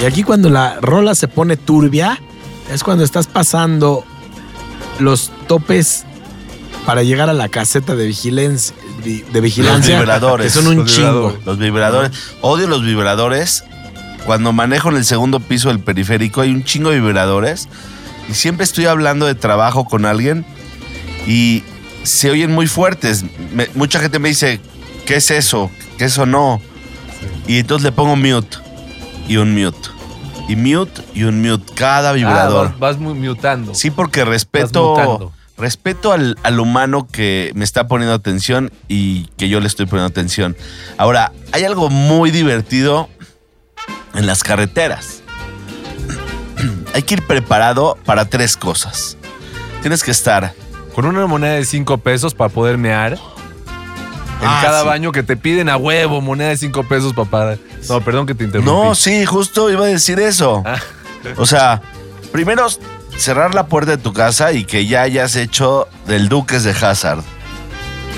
Y 0.06 0.08
aquí 0.08 0.22
cuando 0.22 0.52
la 0.52 0.78
rola 0.82 1.16
se 1.16 1.28
pone 1.28 1.58
turbia, 1.58 2.20
es 2.72 2.84
cuando 2.84 3.04
estás 3.04 3.26
pasando 3.26 4.06
los 5.00 5.32
topes 5.48 6.06
para 6.86 7.02
llegar 7.02 7.28
a 7.28 7.34
la 7.34 7.50
caseta 7.50 7.96
de 7.96 8.06
vigilancia. 8.06 8.76
De 9.04 9.42
vigilancia 9.42 9.96
Los 9.96 10.02
vibradores. 10.04 10.46
Que 10.54 10.60
son 10.62 10.68
un 10.68 10.78
Los 10.84 10.92
chingo. 10.94 11.10
vibradores. 11.32 11.46
Los 11.48 11.58
vibradores. 11.58 12.12
Odio 12.42 12.68
los 12.68 12.84
vibradores. 12.84 13.64
Cuando 14.28 14.54
manejo 14.54 14.90
en 14.92 14.98
el 14.98 15.06
segundo 15.06 15.40
piso 15.40 15.70
del 15.70 15.80
periférico 15.80 16.42
hay 16.42 16.52
un 16.52 16.64
chingo 16.64 16.92
de 16.92 17.00
vibradores. 17.00 17.68
Y 18.30 18.36
siempre 18.36 18.64
estoy 18.64 18.86
hablando 18.86 19.26
de 19.26 19.34
trabajo 19.34 19.86
con 19.86 20.06
alguien 20.06 20.46
y 21.26 21.64
se 22.04 22.30
oyen 22.30 22.52
muy 22.52 22.68
fuertes. 22.68 23.26
Me- 23.56 23.70
mucha 23.74 24.00
gente 24.00 24.20
me 24.20 24.30
dice, 24.30 24.60
¿qué 25.08 25.16
es 25.16 25.32
eso? 25.32 25.72
¿Qué 25.98 26.06
eso 26.06 26.28
no? 26.28 26.62
Y 27.48 27.58
entonces 27.58 27.84
le 27.86 27.92
pongo 27.92 28.16
mute 28.16 28.58
y 29.28 29.38
un 29.38 29.54
mute. 29.60 29.90
Y 30.48 30.56
mute 30.56 31.02
y 31.14 31.24
un 31.24 31.42
mute. 31.42 31.74
Cada 31.74 32.12
vibrador. 32.14 32.68
Ah, 32.68 32.76
vas, 32.80 32.96
vas 32.96 32.98
mu- 33.00 33.16
mutando. 33.16 33.74
Sí, 33.74 33.90
porque 33.92 34.22
Vas 34.22 34.30
respeto, 34.30 35.32
respeto 35.58 36.12
al, 36.12 36.38
al 36.44 36.60
humano 36.60 37.08
que 37.12 37.52
me 37.56 37.64
está 37.64 37.88
poniendo 37.88 38.14
atención 38.14 38.72
y 38.88 39.26
que 39.38 39.50
yo 39.50 39.60
le 39.60 39.68
estoy 39.68 39.86
poniendo 39.86 40.08
atención. 40.10 40.56
Ahora, 40.98 41.32
hay 41.52 41.64
algo 41.64 41.90
muy 41.90 42.30
divertido 42.32 43.10
en 44.14 44.28
las 44.28 44.44
carreteras. 44.44 45.22
hay 46.94 47.04
que 47.04 47.16
ir 47.16 47.24
preparado 47.26 47.98
para 48.06 48.26
tres 48.26 48.56
cosas. 48.58 49.18
Tienes 49.82 50.04
que 50.04 50.12
estar 50.12 50.54
Con 50.96 51.06
una 51.06 51.28
moneda 51.28 51.54
de 51.54 51.66
5 51.66 51.98
pesos 52.00 52.34
para 52.34 52.50
poder 52.50 52.78
mear. 52.78 53.18
En 54.42 54.48
Ah, 54.48 54.60
cada 54.62 54.82
sí. 54.82 54.88
baño 54.88 55.12
que 55.12 55.24
te 55.24 55.38
piden 55.38 55.70
a 55.70 55.78
huevo, 55.78 56.22
moneda 56.22 56.50
de 56.50 56.58
5 56.58 56.84
pesos 56.88 57.14
para. 57.30 57.58
No, 57.90 58.02
perdón 58.02 58.26
que 58.26 58.36
te 58.36 58.44
interrumpí. 58.44 58.70
No, 58.72 58.94
sí, 58.96 59.26
justo 59.26 59.70
iba 59.72 59.86
a 59.86 59.88
decir 59.88 60.20
eso. 60.20 60.62
Ah. 60.66 60.78
O 61.38 61.46
sea, 61.46 61.82
primero 62.32 62.68
cerrar 63.18 63.56
la 63.56 63.68
puerta 63.68 63.92
de 63.92 63.98
tu 63.98 64.14
casa 64.14 64.52
y 64.52 64.66
que 64.66 64.86
ya 64.86 65.02
hayas 65.04 65.36
hecho 65.36 65.88
del 66.06 66.28
Duques 66.30 66.64
de 66.64 66.72
Hazard. 66.72 67.22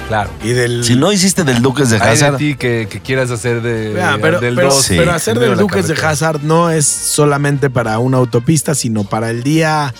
Claro. 0.07 0.29
Y 0.43 0.49
del. 0.49 0.83
Si 0.85 0.95
no 0.95 1.11
hiciste 1.11 1.43
del 1.43 1.61
Duques 1.61 1.89
de 1.89 1.97
Hay 1.97 2.01
de 2.01 2.07
Hazard, 2.13 2.37
ti 2.37 2.55
que, 2.55 2.87
que 2.89 3.01
quieras 3.01 3.29
hacer 3.29 3.61
de, 3.61 3.93
pero, 4.21 4.39
del 4.39 4.55
pero- 4.55 4.69
2. 4.69 4.81
Sí. 4.83 4.95
pero 4.97 5.13
hacer 5.13 5.37
del 5.37 5.57
Duques 5.57 5.87
de. 5.87 5.93
Hazard 5.95 6.41
no 6.43 6.69
es 6.69 6.87
solamente 6.87 7.69
para 7.69 7.99
una 7.99 8.17
autopista, 8.17 8.73
sino 8.73 9.03
para 9.03 9.29
el 9.29 9.43
día 9.43 9.93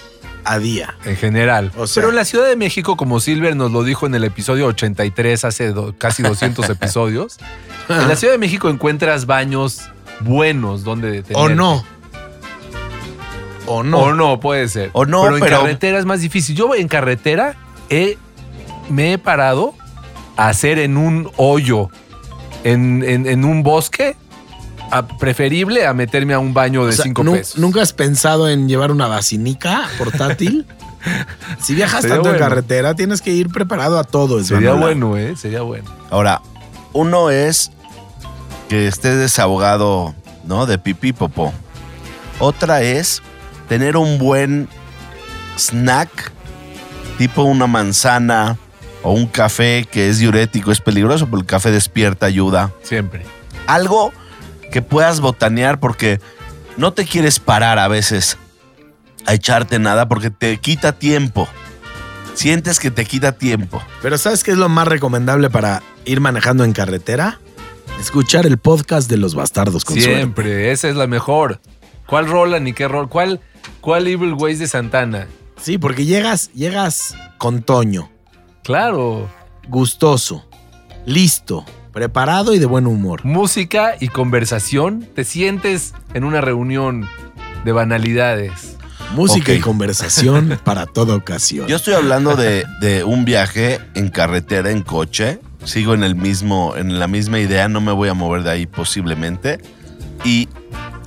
a 0.48 0.60
día. 0.60 0.96
En 1.06 1.16
general. 1.18 1.72
O 1.78 1.88
sea- 1.88 2.02
Pero 2.02 2.10
en 2.10 2.16
la 2.16 2.26
Ciudad 2.26 2.48
de 2.48 2.56
México, 2.56 2.96
como 2.98 3.20
Silver 3.20 3.56
nos 3.56 3.72
lo 3.72 3.84
dijo 3.84 4.06
en 4.06 4.16
el 4.16 4.24
episodio 4.24 4.66
83, 4.68 5.44
hace 5.46 5.72
do- 5.74 5.94
casi 5.98 6.24
200 6.24 6.70
episodios, 6.70 7.38
en 7.90 8.08
la 8.08 8.16
Ciudad 8.16 8.34
de 8.34 8.40
México 8.40 8.70
encuentras 8.70 9.26
baños 9.26 9.82
buenos 10.22 10.84
donde 10.84 11.12
detenerte. 11.12 11.36
O 11.36 11.50
no. 11.50 11.84
O 13.66 13.84
no. 13.84 14.00
O 14.00 14.14
no, 14.14 14.40
puede 14.40 14.68
ser. 14.70 14.90
O 14.94 15.06
no, 15.06 15.24
pero 15.24 15.36
en 15.38 15.44
pero- 15.44 15.60
carretera 15.60 16.00
es 16.00 16.06
más 16.06 16.22
difícil. 16.22 16.56
Yo 16.56 16.74
en 16.76 16.88
carretera 16.88 17.56
he- 17.90 18.18
me 18.90 19.14
he 19.14 19.18
parado 19.18 19.74
a 20.38 20.48
hacer 20.50 20.80
en 20.80 20.96
un 20.98 21.30
hoyo, 21.36 21.90
en, 22.64 23.04
en- 23.06 23.28
en 23.28 23.44
un 23.44 23.64
bosque, 23.64 24.16
a- 24.92 25.08
preferible 25.08 25.86
a 25.86 25.94
meterme 25.94 26.34
a 26.34 26.40
un 26.40 26.54
baño 26.54 26.84
de 26.86 26.90
O 26.90 26.94
sea, 26.94 27.04
5 27.04 27.24
nu- 27.24 27.34
pesos. 27.34 27.58
¿Nunca 27.58 27.82
has 27.82 27.94
pensado 27.94 28.50
en 28.50 28.68
llevar 28.68 28.92
una 28.92 29.08
vacinica 29.08 29.88
portátil? 29.98 30.66
si 31.62 31.76
viajas 31.76 32.02
Sería 32.02 32.16
tanto 32.18 32.32
en 32.34 32.40
carretera, 32.40 32.96
tienes 32.96 33.22
que 33.22 33.32
ir 33.32 33.50
preparado 33.50 33.98
a 34.00 34.04
todo. 34.04 34.44
Sería 34.44 34.74
bueno, 34.74 35.18
¿eh? 35.18 35.36
Sería 35.38 35.62
bueno. 35.62 35.90
ahora, 36.10 36.42
uno 36.94 37.30
es 37.30 37.72
que 38.70 38.88
estés 38.88 39.18
desahogado, 39.18 40.14
¿no? 40.46 40.66
De 40.66 40.78
pipí 40.78 41.14
popó. 41.14 41.54
Otra 42.40 42.82
es 42.82 43.22
tener 43.70 43.98
un 43.98 44.18
buen 44.20 44.68
snack, 45.58 46.32
tipo 47.18 47.44
una 47.44 47.68
manzana 47.68 48.58
o 49.04 49.12
un 49.14 49.28
café 49.28 49.88
que 49.90 50.10
es 50.10 50.20
diurético, 50.20 50.72
es 50.72 50.82
peligroso, 50.82 51.26
pero 51.28 51.38
el 51.40 51.46
café 51.46 51.72
despierta, 51.72 52.26
ayuda. 52.26 52.72
Siempre. 52.84 53.26
algo 53.68 54.12
que 54.72 54.82
puedas 54.82 55.20
botanear 55.22 55.80
porque 55.80 56.20
no 56.78 56.94
te 56.94 57.06
quieres 57.06 57.40
parar 57.40 57.80
a 57.80 57.88
veces 57.88 58.38
a 59.26 59.34
echarte 59.34 59.80
nada 59.80 60.08
porque 60.08 60.30
te 60.30 60.58
quita 60.58 60.94
tiempo. 60.94 61.48
Sientes 62.34 62.80
que 62.80 62.92
te 62.92 63.04
quita 63.06 63.32
tiempo. 63.34 63.82
Pero 64.02 64.18
¿sabes 64.18 64.44
qué 64.44 64.52
es 64.52 64.58
lo 64.58 64.70
más 64.70 64.88
recomendable 64.88 65.50
para 65.50 65.82
ir 66.06 66.22
manejando 66.22 66.64
en 66.64 66.72
carretera? 66.74 67.40
Escuchar 68.00 68.46
el 68.46 68.58
podcast 68.60 69.10
de 69.10 69.18
los 69.18 69.34
bastardos 69.34 69.84
con 69.84 69.96
suerte. 69.96 70.16
Siempre. 70.18 70.72
Esa 70.72 70.88
es 70.88 70.96
la 70.96 71.08
mejor. 71.08 71.60
¿Cuál 72.06 72.28
rola 72.28 72.60
ni 72.60 72.74
qué 72.74 72.88
rol? 72.88 73.10
¿Cuál, 73.10 73.42
cuál 73.82 74.08
Evil 74.08 74.34
Ways 74.34 74.60
de 74.60 74.68
Santana? 74.68 75.28
Sí, 75.60 75.78
porque 75.80 76.06
llegas, 76.06 76.52
llegas 76.54 77.16
con 77.40 77.64
Toño, 77.64 78.12
Claro. 78.64 79.28
gustoso, 79.68 80.48
listo, 81.06 81.66
preparado 81.98 82.54
y 82.54 82.60
de 82.60 82.68
buen 82.68 82.86
humor. 82.86 83.26
Música 83.26 83.96
y 84.00 84.10
conversación. 84.10 85.10
Te 85.16 85.24
sientes 85.24 85.96
en 86.14 86.26
una 86.26 86.42
reunión 86.42 87.08
de 87.66 87.72
banalidades. 87.72 88.78
Música 89.16 89.52
y 89.52 89.60
conversación 89.60 90.60
para 90.64 90.86
toda 90.86 91.16
ocasión. 91.16 91.66
Yo 91.66 91.76
estoy 91.76 91.96
hablando 91.96 92.36
de, 92.36 92.66
de 92.82 93.04
un 93.04 93.26
viaje 93.26 93.80
en 93.96 94.10
carretera, 94.10 94.70
en 94.70 94.84
coche. 94.84 95.40
Sigo 95.64 95.96
en 95.96 96.04
el 96.04 96.14
mismo, 96.14 96.76
en 96.78 97.00
la 97.00 97.08
misma 97.08 97.40
idea, 97.40 97.68
no 97.68 97.82
me 97.82 97.92
voy 97.92 98.10
a 98.10 98.14
mover 98.14 98.44
de 98.44 98.52
ahí 98.52 98.68
posiblemente. 98.68 99.60
Y 100.24 100.50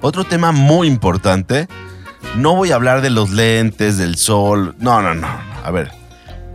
otro 0.00 0.25
tema 0.25 0.50
muy 0.50 0.88
importante, 0.88 1.68
no 2.35 2.56
voy 2.56 2.73
a 2.73 2.75
hablar 2.75 3.00
de 3.00 3.11
los 3.11 3.30
lentes, 3.30 3.97
del 3.97 4.16
sol. 4.16 4.75
No, 4.80 5.00
no, 5.02 5.14
no. 5.14 5.28
A 5.62 5.70
ver, 5.70 5.92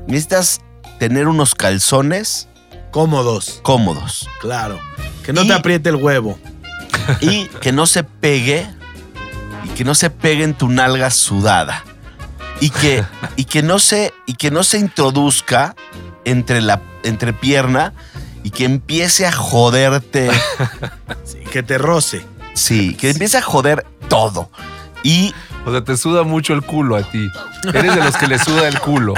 necesitas 0.07 0.59
tener 0.99 1.29
unos 1.29 1.55
calzones 1.55 2.49
Cómodos, 2.95 3.59
cómodos. 3.61 4.29
claro. 4.39 4.79
Que 5.25 5.33
no 5.33 5.43
Y- 5.43 5.47
te 5.49 5.53
apriete 5.53 5.89
el 5.89 5.97
huevo. 5.97 6.39
y 7.19 7.47
que 7.59 7.73
no 7.73 7.85
se 7.87 8.05
pegue 8.05 8.65
y 9.65 9.67
que 9.75 9.83
no 9.83 9.93
se 9.95 10.09
pegue 10.09 10.45
en 10.45 10.53
tu 10.53 10.69
nalga 10.69 11.11
sudada 11.11 11.83
y 12.61 12.69
que 12.69 13.03
y 13.35 13.43
que 13.43 13.61
no 13.61 13.79
se 13.79 14.13
y 14.25 14.35
que 14.35 14.49
no 14.49 14.63
se 14.63 14.79
introduzca 14.79 15.75
entre 16.23 16.61
la 16.61 16.81
entre 17.03 17.33
pierna 17.33 17.91
y 18.43 18.51
que 18.51 18.63
empiece 18.63 19.25
a 19.27 19.31
joderte 19.33 20.31
Sí, 21.25 21.39
que 21.51 21.63
te 21.63 21.77
roce. 21.77 22.25
sí 22.53 22.95
que 22.95 23.09
empiece 23.11 23.37
a 23.37 23.41
joder 23.41 23.85
todo 24.07 24.49
y 25.03 25.33
O 25.65 25.71
sea, 25.71 25.83
te 25.83 25.97
suda 25.97 26.23
mucho 26.23 26.53
el 26.53 26.61
culo 26.63 26.95
a 26.95 27.03
ti. 27.03 27.27
Eres 27.73 27.93
de 27.95 28.03
los 28.03 28.15
que 28.15 28.27
le 28.27 28.39
suda 28.39 28.67
el 28.69 28.79
culo. 28.79 29.13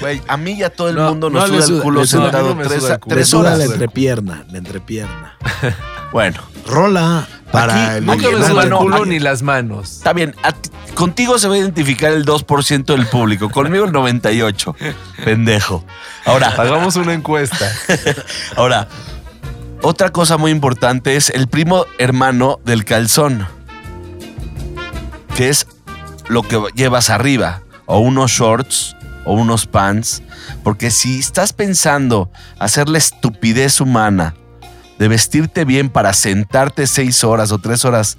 Güey 0.00 0.20
a 0.28 0.36
mí 0.36 0.52
y 0.52 0.62
a 0.62 0.70
todo 0.70 0.88
el 0.88 0.96
No, 0.96 1.08
mundo 1.10 1.30
no 1.30 1.40
nos 1.46 1.64
suda 1.64 1.76
el 1.76 1.82
culo 1.82 2.06
suda. 2.06 2.22
sentado 2.24 2.54
no 2.54 2.62
tres, 2.62 2.82
suda 2.82 2.94
el 2.94 3.00
culo. 3.00 3.14
Le 3.14 3.20
tres 3.20 3.28
suda 3.28 3.40
horas 3.40 3.58
la 3.58 3.64
entrepierna, 3.64 4.44
la 4.50 4.58
entrepierna. 4.58 5.36
bueno 6.12 6.40
Rola 6.66 7.26
para 7.50 7.94
Aquí 7.94 7.96
el 7.98 8.06
Nunca 8.06 8.30
me 8.30 8.46
suda 8.46 8.62
el 8.64 8.70
no, 8.70 8.78
culo 8.78 9.06
ni 9.06 9.18
las 9.18 9.42
manos. 9.42 9.92
Está 9.98 10.12
bien, 10.12 10.34
contigo 10.94 11.38
se 11.38 11.48
va 11.48 11.54
a 11.54 11.58
identificar 11.58 12.12
el 12.12 12.26
2% 12.26 12.84
del 12.84 13.06
público, 13.06 13.48
conmigo 13.50 13.86
el 13.86 13.92
98. 13.92 14.76
Pendejo. 15.24 15.84
Ahora, 16.26 16.48
Hagamos 16.48 16.96
una 16.96 17.14
encuesta. 17.14 17.70
ahora, 18.56 18.86
otra 19.80 20.10
cosa 20.10 20.36
muy 20.36 20.50
importante 20.50 21.16
es 21.16 21.30
el 21.30 21.48
primo 21.48 21.86
hermano 21.98 22.60
del 22.66 22.84
calzón, 22.84 23.46
que 25.34 25.48
es 25.48 25.66
lo 26.28 26.42
que 26.42 26.60
llevas 26.74 27.08
arriba, 27.08 27.62
o 27.86 28.00
unos 28.00 28.30
shorts, 28.30 28.94
o 29.28 29.34
unos 29.34 29.66
pants, 29.66 30.22
porque 30.64 30.90
si 30.90 31.18
estás 31.18 31.52
pensando 31.52 32.30
hacer 32.58 32.88
la 32.88 32.96
estupidez 32.98 33.80
humana 33.80 34.34
de 34.98 35.06
vestirte 35.08 35.64
bien 35.64 35.90
para 35.90 36.12
sentarte 36.14 36.86
seis 36.86 37.22
horas 37.24 37.52
o 37.52 37.58
tres 37.58 37.84
horas 37.84 38.16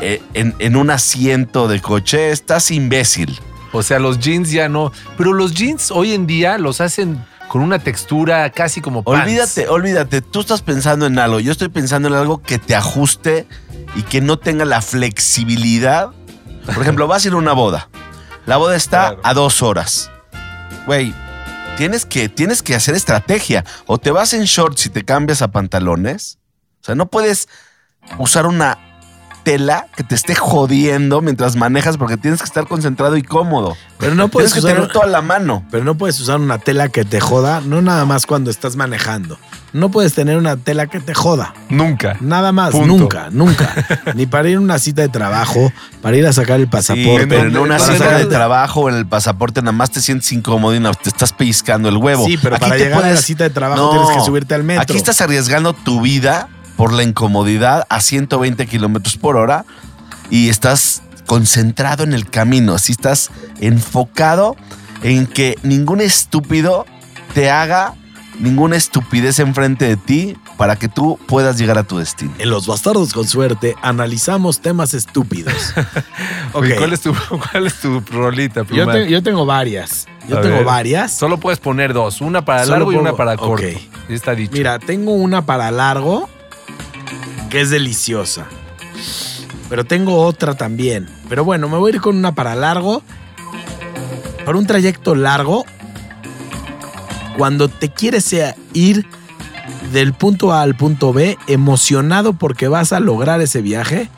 eh, 0.00 0.20
en, 0.34 0.54
en 0.58 0.74
un 0.76 0.90
asiento 0.90 1.68
de 1.68 1.80
coche, 1.80 2.30
estás 2.30 2.70
imbécil. 2.72 3.38
O 3.72 3.82
sea, 3.82 3.98
los 3.98 4.18
jeans 4.18 4.50
ya 4.50 4.68
no. 4.68 4.92
Pero 5.16 5.32
los 5.32 5.54
jeans 5.54 5.90
hoy 5.90 6.12
en 6.12 6.26
día 6.26 6.58
los 6.58 6.80
hacen 6.80 7.24
con 7.48 7.62
una 7.62 7.78
textura 7.78 8.50
casi 8.50 8.80
como 8.80 9.02
pants. 9.04 9.22
Olvídate, 9.22 9.68
olvídate, 9.68 10.20
tú 10.20 10.40
estás 10.40 10.62
pensando 10.62 11.06
en 11.06 11.18
algo, 11.18 11.38
yo 11.40 11.52
estoy 11.52 11.68
pensando 11.68 12.08
en 12.08 12.14
algo 12.14 12.42
que 12.42 12.58
te 12.58 12.74
ajuste 12.74 13.46
y 13.94 14.02
que 14.02 14.20
no 14.20 14.36
tenga 14.38 14.64
la 14.64 14.80
flexibilidad. 14.82 16.10
Por 16.66 16.82
ejemplo, 16.82 17.06
vas 17.06 17.24
a 17.24 17.28
ir 17.28 17.34
a 17.34 17.36
una 17.36 17.52
boda. 17.52 17.88
La 18.46 18.56
boda 18.56 18.76
está 18.76 19.08
Claro. 19.10 19.20
a 19.22 19.34
dos 19.34 19.62
horas. 19.62 20.10
Güey, 20.86 21.14
tienes 21.76 22.04
que, 22.04 22.28
tienes 22.28 22.62
que 22.62 22.74
hacer 22.74 22.94
estrategia. 22.94 23.64
O 23.86 23.98
te 23.98 24.10
vas 24.10 24.34
en 24.34 24.44
shorts 24.44 24.86
y 24.86 24.90
te 24.90 25.04
cambias 25.04 25.42
a 25.42 25.48
pantalones. 25.48 26.38
O 26.82 26.84
sea, 26.84 26.94
no 26.94 27.06
puedes 27.06 27.48
usar 28.18 28.46
una 28.46 28.78
tela 29.44 29.86
que 29.94 30.02
te 30.02 30.14
esté 30.14 30.34
jodiendo 30.34 31.20
mientras 31.20 31.54
manejas 31.56 31.96
porque 31.96 32.16
tienes 32.16 32.40
que 32.40 32.46
estar 32.46 32.66
concentrado 32.66 33.16
y 33.16 33.22
cómodo. 33.22 33.76
Pero 33.98 34.14
no 34.14 34.28
puedes 34.28 34.52
Tienes 34.52 34.64
que 34.64 34.72
usar 34.72 34.82
tener 34.82 34.92
toda 34.92 35.06
la 35.06 35.22
mano. 35.22 35.64
Pero 35.70 35.84
no 35.84 35.94
puedes 35.94 36.18
usar 36.20 36.40
una 36.40 36.58
tela 36.58 36.88
que 36.88 37.04
te 37.04 37.20
joda, 37.20 37.60
no 37.60 37.80
nada 37.82 38.04
más 38.04 38.26
cuando 38.26 38.50
estás 38.50 38.74
manejando. 38.76 39.38
No 39.72 39.90
puedes 39.90 40.14
tener 40.14 40.36
una 40.36 40.56
tela 40.56 40.86
que 40.86 41.00
te 41.00 41.14
joda. 41.14 41.52
Nunca. 41.68 42.16
Nada 42.20 42.52
más, 42.52 42.72
Punto. 42.72 42.86
nunca, 42.86 43.28
nunca. 43.30 43.74
Ni 44.14 44.24
para 44.26 44.48
ir 44.48 44.56
a 44.56 44.60
una 44.60 44.78
cita 44.78 45.02
de 45.02 45.08
trabajo, 45.08 45.72
para 46.00 46.16
ir 46.16 46.26
a 46.26 46.32
sacar 46.32 46.60
el 46.60 46.66
Sí, 46.66 46.70
pasaporte. 46.70 47.26
pero 47.26 47.48
en 47.48 47.56
una 47.56 47.78
para 47.78 47.92
cita 47.92 48.18
de 48.18 48.26
trabajo 48.26 48.82
o 48.82 48.88
en 48.88 48.94
el 48.96 49.06
pasaporte 49.06 49.60
nada 49.62 49.72
más 49.72 49.90
te 49.90 50.00
sientes 50.00 50.30
incómodo 50.32 50.74
y 50.76 50.80
te 51.02 51.08
estás 51.08 51.32
pellizcando 51.32 51.88
el 51.88 51.96
huevo. 51.96 52.24
Sí, 52.24 52.38
pero 52.40 52.56
Aquí 52.56 52.64
para 52.64 52.76
llegar 52.76 53.04
a 53.04 53.10
la 53.10 53.16
cita 53.16 53.44
de 53.44 53.50
trabajo 53.50 53.82
No, 53.82 53.90
tienes 53.90 54.16
que 54.18 54.24
subirte 54.24 54.54
al 54.54 54.62
metro. 54.64 54.82
Aquí 54.82 54.96
estás 54.96 55.20
arriesgando 55.20 55.72
tu 55.72 56.00
vida 56.00 56.48
por 56.76 56.92
la 56.92 57.02
incomodidad 57.02 57.86
a 57.88 58.00
120 58.00 58.66
kilómetros 58.66 59.16
por 59.16 59.36
hora 59.36 59.64
y 60.30 60.48
estás 60.48 61.02
concentrado 61.26 62.04
en 62.04 62.12
el 62.14 62.28
camino. 62.28 62.74
Así 62.74 62.92
estás 62.92 63.30
enfocado 63.60 64.56
en 65.02 65.26
que 65.26 65.56
ningún 65.62 66.00
estúpido 66.00 66.86
te 67.34 67.50
haga 67.50 67.94
ninguna 68.40 68.76
estupidez 68.76 69.38
enfrente 69.38 69.84
de 69.86 69.96
ti 69.96 70.36
para 70.56 70.74
que 70.76 70.88
tú 70.88 71.18
puedas 71.28 71.56
llegar 71.58 71.78
a 71.78 71.84
tu 71.84 71.98
destino. 71.98 72.32
En 72.38 72.50
Los 72.50 72.66
Bastardos 72.66 73.12
con 73.12 73.26
Suerte 73.28 73.76
analizamos 73.82 74.60
temas 74.60 74.94
estúpidos. 74.94 75.54
Ok. 76.56 76.62
Oye, 76.62 76.76
¿Cuál 76.76 76.92
es 76.92 77.00
tu, 77.00 77.12
cuál 77.52 77.66
es 77.66 77.74
tu 77.80 77.98
rolita, 78.12 78.64
Yo, 78.72 78.86
te- 78.86 79.10
yo 79.10 79.24
tengo 79.24 79.44
varias. 79.44 80.06
Yo 80.28 80.38
A 80.38 80.40
tengo 80.40 80.56
ver. 80.58 80.64
varias. 80.64 81.10
Solo 81.12 81.38
puedes 81.38 81.58
poner 81.58 81.92
dos. 81.92 82.20
Una 82.20 82.44
para 82.44 82.62
Solo 82.62 82.76
largo 82.76 82.92
y 82.92 82.96
una 82.96 83.14
para 83.16 83.36
corto. 83.36 83.66
Ya 84.08 84.14
está 84.14 84.36
dicho. 84.36 84.52
Mira, 84.52 84.78
tengo 84.78 85.14
una 85.14 85.44
para 85.46 85.72
largo 85.72 86.28
que 87.50 87.60
es 87.60 87.70
deliciosa. 87.70 88.46
Pero 89.68 89.84
tengo 89.84 90.22
otra 90.22 90.54
también. 90.54 91.08
Pero 91.28 91.44
bueno, 91.44 91.68
me 91.68 91.78
voy 91.78 91.92
a 91.92 91.94
ir 91.96 92.00
con 92.00 92.16
una 92.16 92.34
para 92.34 92.54
largo. 92.54 93.02
Para 94.44 94.58
un 94.58 94.66
trayecto 94.66 95.14
largo, 95.14 95.64
cuando 97.36 97.68
te 97.68 97.88
quieres 97.88 98.34
ir 98.74 99.06
del 99.92 100.12
punto 100.12 100.52
A 100.52 100.62
al 100.62 100.74
punto 100.74 101.12
B 101.12 101.38
emocionado 101.46 102.34
porque 102.34 102.68
vas 102.68 102.92
a 102.92 103.00
lograr 103.00 103.40
ese 103.40 103.62
viaje 103.62 104.10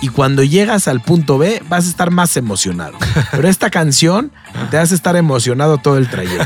y 0.00 0.08
cuando 0.08 0.42
llegas 0.42 0.88
al 0.88 1.00
punto 1.00 1.38
B 1.38 1.62
vas 1.68 1.86
a 1.86 1.88
estar 1.88 2.10
más 2.10 2.36
emocionado. 2.36 2.98
Pero 3.30 3.48
esta 3.48 3.70
canción 3.70 4.32
te 4.70 4.78
hace 4.78 4.94
estar 4.94 5.16
emocionado 5.16 5.78
todo 5.78 5.96
el 5.96 6.08
trayecto. 6.10 6.44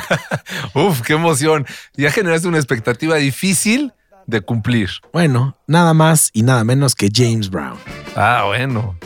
Uf, 0.74 1.00
qué 1.00 1.14
emoción. 1.14 1.66
Ya 1.96 2.10
generaste 2.10 2.48
una 2.48 2.58
expectativa 2.58 3.16
difícil 3.16 3.92
de 4.26 4.40
cumplir. 4.40 4.90
Bueno, 5.12 5.56
nada 5.66 5.94
más 5.94 6.30
y 6.32 6.42
nada 6.42 6.64
menos 6.64 6.94
que 6.94 7.08
James 7.12 7.50
Brown. 7.50 7.78
Ah, 8.14 8.44
bueno. 8.46 8.96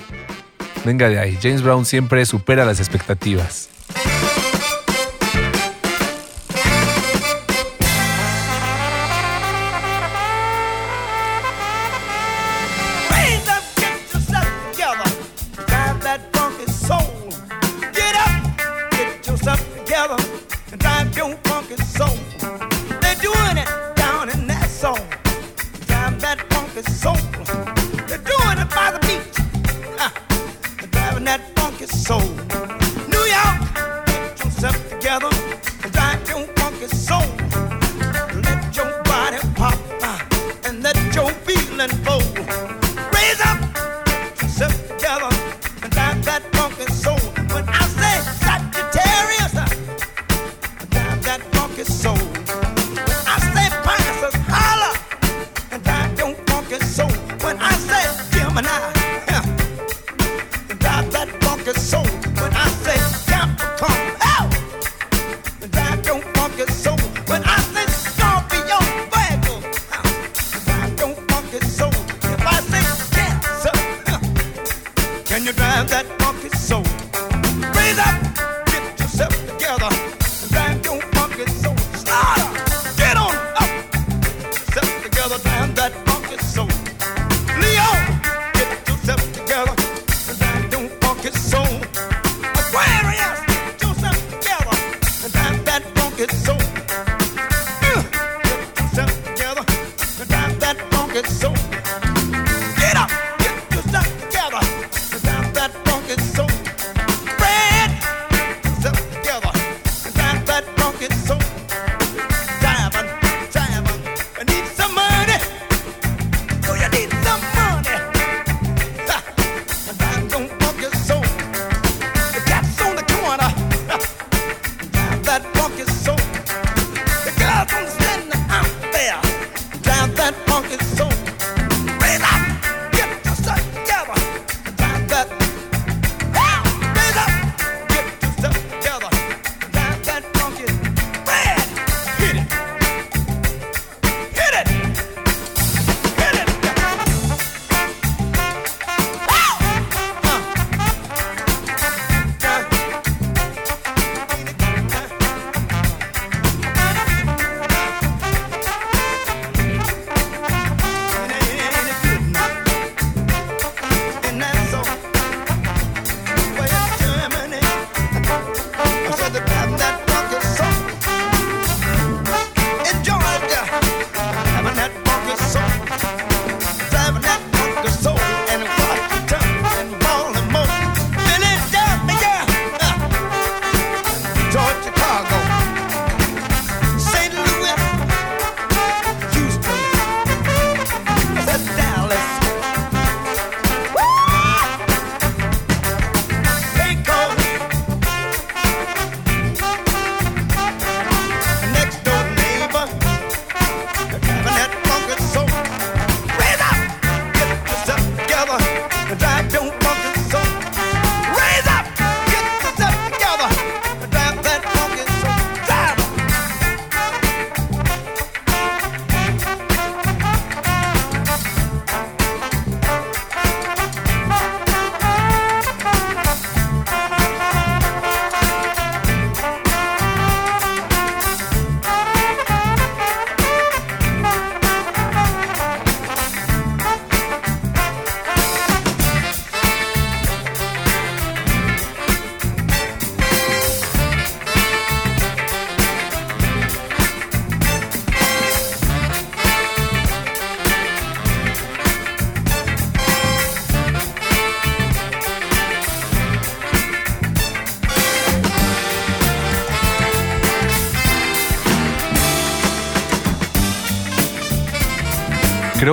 Venga 0.85 1.09
de 1.09 1.19
ahí. 1.19 1.39
James 1.41 1.63
Brown 1.63 1.85
siempre 1.85 2.25
supera 2.25 2.65
las 2.65 2.81
expectativas. 2.81 3.69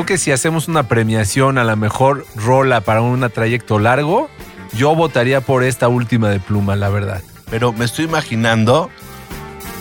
que 0.07 0.17
si 0.17 0.31
hacemos 0.31 0.67
una 0.67 0.87
premiación 0.87 1.59
a 1.59 1.63
la 1.63 1.75
mejor 1.75 2.25
rola 2.35 2.81
para 2.81 3.01
un 3.01 3.29
trayecto 3.29 3.77
largo, 3.77 4.29
yo 4.73 4.95
votaría 4.95 5.41
por 5.41 5.63
esta 5.63 5.87
última 5.87 6.29
de 6.29 6.39
pluma, 6.39 6.75
la 6.75 6.89
verdad. 6.89 7.21
Pero 7.51 7.73
me 7.73 7.85
estoy 7.85 8.05
imaginando 8.05 8.89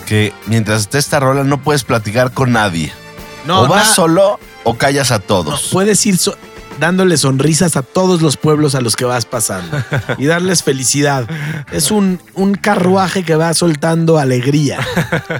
que 0.05 0.33
mientras 0.45 0.81
esté 0.81 0.99
esta 0.99 1.19
rola 1.19 1.43
no 1.43 1.57
puedes 1.63 1.83
platicar 1.83 2.31
con 2.31 2.51
nadie. 2.51 2.93
No, 3.45 3.61
o 3.61 3.67
vas 3.67 3.95
solo 3.95 4.39
o 4.63 4.75
callas 4.77 5.11
a 5.11 5.19
todos. 5.19 5.69
Puedes 5.71 6.05
ir 6.05 6.17
so- 6.17 6.35
dándole 6.79 7.17
sonrisas 7.17 7.75
a 7.77 7.81
todos 7.81 8.21
los 8.21 8.37
pueblos 8.37 8.75
a 8.75 8.81
los 8.81 8.95
que 8.95 9.05
vas 9.05 9.25
pasando 9.25 9.77
y 10.17 10.25
darles 10.25 10.63
felicidad. 10.63 11.27
Es 11.71 11.91
un, 11.91 12.19
un 12.35 12.55
carruaje 12.55 13.23
que 13.23 13.35
va 13.35 13.53
soltando 13.53 14.17
alegría. 14.17 14.79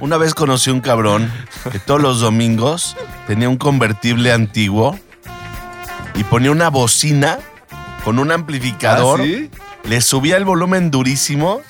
Una 0.01 0.17
vez 0.17 0.33
conocí 0.33 0.69
un 0.71 0.81
cabrón 0.81 1.31
que 1.71 1.79
todos 1.79 2.01
los 2.01 2.19
domingos 2.21 2.95
tenía 3.27 3.49
un 3.49 3.57
convertible 3.57 4.31
antiguo 4.31 4.97
y 6.15 6.23
ponía 6.23 6.51
una 6.51 6.69
bocina 6.69 7.39
con 8.03 8.19
un 8.19 8.31
amplificador, 8.31 9.21
¿Ah, 9.21 9.23
sí? 9.23 9.49
le 9.83 10.01
subía 10.01 10.37
el 10.37 10.45
volumen 10.45 10.89
durísimo 10.91 11.61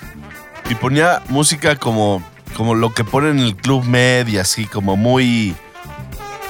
y 0.70 0.76
ponía 0.76 1.22
música 1.30 1.76
como, 1.76 2.24
como 2.56 2.76
lo 2.76 2.94
que 2.94 3.04
ponen 3.04 3.40
en 3.40 3.44
el 3.46 3.56
Club 3.56 3.84
Med 3.86 4.28
y 4.28 4.38
así, 4.38 4.66
como 4.66 4.96
muy, 4.96 5.56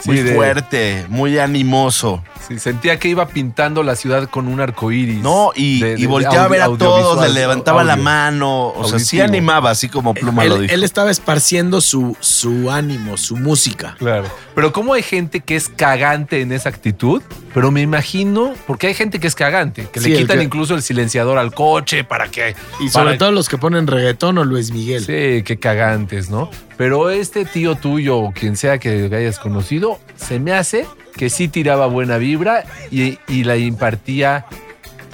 muy 0.06 0.18
Sí, 0.18 0.24
de- 0.24 0.36
fuerte, 0.36 1.06
muy 1.10 1.40
animoso. 1.40 2.24
Sí, 2.48 2.60
sentía 2.60 2.98
que 2.98 3.10
iba 3.10 3.28
pintando 3.28 3.84
la 3.84 3.96
ciudad 3.96 4.30
con 4.30 4.48
un 4.48 4.60
arco 4.62 4.92
iris. 4.92 5.18
No, 5.22 5.52
y, 5.56 5.82
de- 5.82 5.96
y 6.00 6.06
volteaba 6.06 6.46
a 6.46 6.48
ver 6.48 6.62
a 6.62 6.66
todos, 6.78 7.22
le 7.28 7.34
levantaba 7.34 7.84
la 7.84 7.96
mano, 7.98 8.70
o 8.70 8.88
sea, 8.88 9.00
sí 9.00 9.20
animaba, 9.20 9.70
así 9.70 9.90
como 9.90 10.14
Pluma 10.14 10.46
lo 10.46 10.56
Él, 10.56 10.62
dijo. 10.64 10.74
él 10.74 10.84
estaba 10.84 11.12
esparciendo 11.12 11.82
su, 11.82 12.16
su 12.22 12.72
ánimo, 12.72 13.18
su 13.18 13.36
música. 13.36 13.96
Claro. 14.00 14.26
Pero 14.56 14.72
cómo 14.72 14.94
hay 14.94 15.04
gente 15.04 15.42
que 15.42 15.56
es 15.56 15.68
cagante 15.70 16.42
en 16.42 16.52
esa 16.52 16.70
actitud, 16.70 17.22
pero 17.54 17.70
me 17.72 17.82
imagino, 17.82 18.54
porque 18.66 18.88
hay 18.88 18.94
gente 18.94 19.20
que 19.20 19.28
es 19.28 19.36
cagante, 19.36 19.88
que 19.92 20.00
Sí, 20.00 20.10
le 20.10 20.16
el 20.16 20.22
quitan 20.22 20.38
que- 20.38 20.44
incluso 20.46 20.74
el 20.76 20.82
silenciador 20.82 21.38
al 21.38 21.54
coche 21.54 22.04
para 22.04 22.30
que... 22.30 22.56
Y 22.80 22.90
sobre 22.90 23.06
para- 23.08 23.18
todo 23.18 23.32
los 23.32 23.50
que 23.50 23.58
ponen 23.58 23.88
reggaetón 23.88 24.38
o 24.38 24.46
Luis 24.46 24.72
Miguel. 24.72 25.02
Sí, 25.02 25.44
qué 25.44 25.58
cagantes, 25.60 26.30
¿no? 26.30 26.50
Pero 26.78 27.10
este 27.10 27.44
tío 27.46 27.76
tuyo 27.76 28.18
o 28.18 28.32
quien 28.32 28.56
sea 28.56 28.78
que 28.78 29.10
hayas 29.14 29.40
conocido, 29.40 30.00
se 30.16 30.40
me 30.40 30.54
hace 30.54 30.86
que 31.18 31.30
sí 31.30 31.48
tiraba 31.48 31.88
buena 31.88 32.18
vibra 32.18 32.64
y, 32.92 33.18
y 33.28 33.44
la 33.44 33.58
impartía 33.58 34.46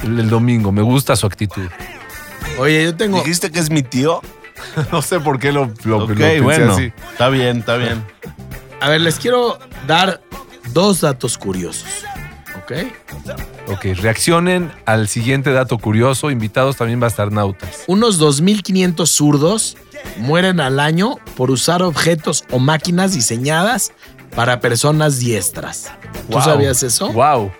el, 0.03 0.19
el 0.19 0.29
domingo. 0.29 0.71
Me 0.71 0.81
gusta 0.81 1.15
su 1.15 1.25
actitud. 1.25 1.67
Oye, 2.59 2.83
yo 2.83 2.95
tengo. 2.95 3.17
¿Dijiste 3.19 3.51
que 3.51 3.59
es 3.59 3.69
mi 3.69 3.81
tío? 3.83 4.21
No 4.91 5.01
sé 5.01 5.19
por 5.19 5.39
qué 5.39 5.51
lo, 5.51 5.65
lo, 5.83 5.99
lo 5.99 6.03
ok, 6.05 6.13
pensé 6.13 6.39
bueno. 6.41 6.73
así. 6.73 6.93
Está 7.11 7.27
bien, 7.29 7.57
está 7.57 7.75
bien. 7.75 8.01
A 8.79 8.89
ver, 8.89 9.01
les 9.01 9.15
quiero 9.19 9.59
dar 9.87 10.21
dos 10.71 11.01
datos 11.01 11.37
curiosos. 11.37 12.05
¿Ok? 12.57 12.71
Ok, 13.67 13.85
reaccionen 14.01 14.71
al 14.85 15.09
siguiente 15.09 15.51
dato 15.51 15.77
curioso. 15.77 16.31
Invitados 16.31 16.77
también 16.77 16.99
bastarnautas. 16.99 17.83
Unos 17.87 18.21
2.500 18.21 19.05
zurdos 19.07 19.77
mueren 20.17 20.59
al 20.59 20.79
año 20.79 21.15
por 21.35 21.51
usar 21.51 21.83
objetos 21.83 22.45
o 22.51 22.59
máquinas 22.59 23.13
diseñadas 23.13 23.91
para 24.35 24.59
personas 24.59 25.19
diestras. 25.19 25.91
¿Tú 26.27 26.33
Wow. 26.33 26.41
sabías 26.41 26.83
eso? 26.83 27.11
Wow. 27.11 27.51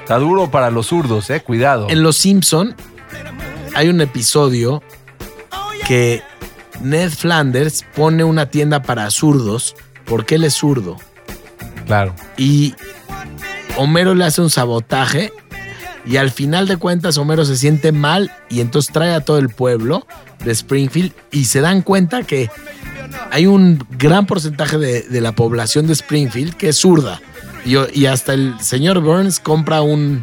Está 0.00 0.18
duro 0.18 0.50
para 0.50 0.70
los 0.70 0.86
zurdos, 0.88 1.30
eh. 1.30 1.40
Cuidado. 1.40 1.86
En 1.88 2.02
Los 2.02 2.16
Simpson 2.16 2.74
hay 3.74 3.88
un 3.88 4.00
episodio 4.00 4.82
que 5.86 6.22
Ned 6.80 7.10
Flanders 7.10 7.84
pone 7.94 8.22
una 8.24 8.46
tienda 8.50 8.82
para 8.82 9.10
zurdos 9.10 9.74
porque 10.04 10.34
él 10.36 10.44
es 10.44 10.54
zurdo. 10.54 10.96
Claro. 11.86 12.14
Y 12.36 12.74
Homero 13.76 14.14
le 14.14 14.24
hace 14.24 14.40
un 14.42 14.50
sabotaje 14.50 15.32
y 16.06 16.18
al 16.18 16.30
final 16.30 16.68
de 16.68 16.76
cuentas 16.76 17.16
Homero 17.16 17.44
se 17.46 17.56
siente 17.56 17.90
mal 17.92 18.30
y 18.50 18.60
entonces 18.60 18.92
trae 18.92 19.14
a 19.14 19.20
todo 19.20 19.38
el 19.38 19.48
pueblo 19.48 20.06
de 20.44 20.52
Springfield 20.52 21.12
y 21.30 21.46
se 21.46 21.60
dan 21.60 21.80
cuenta 21.82 22.22
que 22.22 22.50
hay 23.30 23.46
un 23.46 23.84
gran 23.98 24.26
porcentaje 24.26 24.78
de, 24.78 25.02
de 25.02 25.20
la 25.20 25.32
población 25.32 25.86
de 25.86 25.92
Springfield 25.94 26.54
que 26.54 26.68
es 26.70 26.76
zurda. 26.80 27.20
Y, 27.64 27.76
y 27.98 28.06
hasta 28.06 28.34
el 28.34 28.54
señor 28.60 29.00
Burns 29.00 29.40
compra 29.40 29.80
un, 29.82 30.22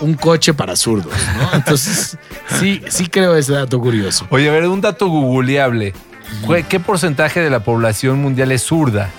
un 0.00 0.14
coche 0.14 0.52
para 0.54 0.74
zurdos, 0.76 1.12
¿no? 1.38 1.50
Entonces, 1.56 2.16
sí, 2.58 2.82
sí 2.88 3.06
creo 3.06 3.36
ese 3.36 3.52
dato 3.52 3.78
curioso. 3.80 4.26
Oye, 4.30 4.48
a 4.48 4.52
ver, 4.52 4.66
un 4.68 4.80
dato 4.80 5.06
googleable. 5.08 5.92
¿Qué- 6.48 6.64
¿Qué 6.64 6.80
porcentaje 6.80 7.40
de 7.40 7.50
la 7.50 7.60
población 7.60 8.20
mundial 8.20 8.50
es 8.52 8.62
zurda? 8.62 9.10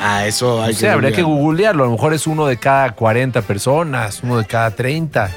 Ah, 0.00 0.26
eso 0.26 0.60
hay 0.62 0.72
O 0.72 0.76
sea, 0.76 0.94
habría 0.94 1.12
que 1.12 1.22
googlear. 1.22 1.42
googlearlo. 1.74 1.84
A 1.84 1.86
lo 1.86 1.92
mejor 1.92 2.12
es 2.14 2.26
uno 2.26 2.46
de 2.46 2.56
cada 2.56 2.90
40 2.92 3.42
personas, 3.42 4.20
uno 4.24 4.38
de 4.38 4.44
cada 4.46 4.72
30. 4.72 5.30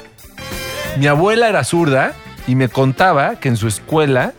Mi 0.98 1.06
abuela 1.06 1.48
era 1.48 1.62
zurda 1.62 2.14
y 2.48 2.56
me 2.56 2.68
contaba 2.68 3.36
que 3.36 3.48
en 3.48 3.56
su 3.56 3.68
escuela 3.68 4.32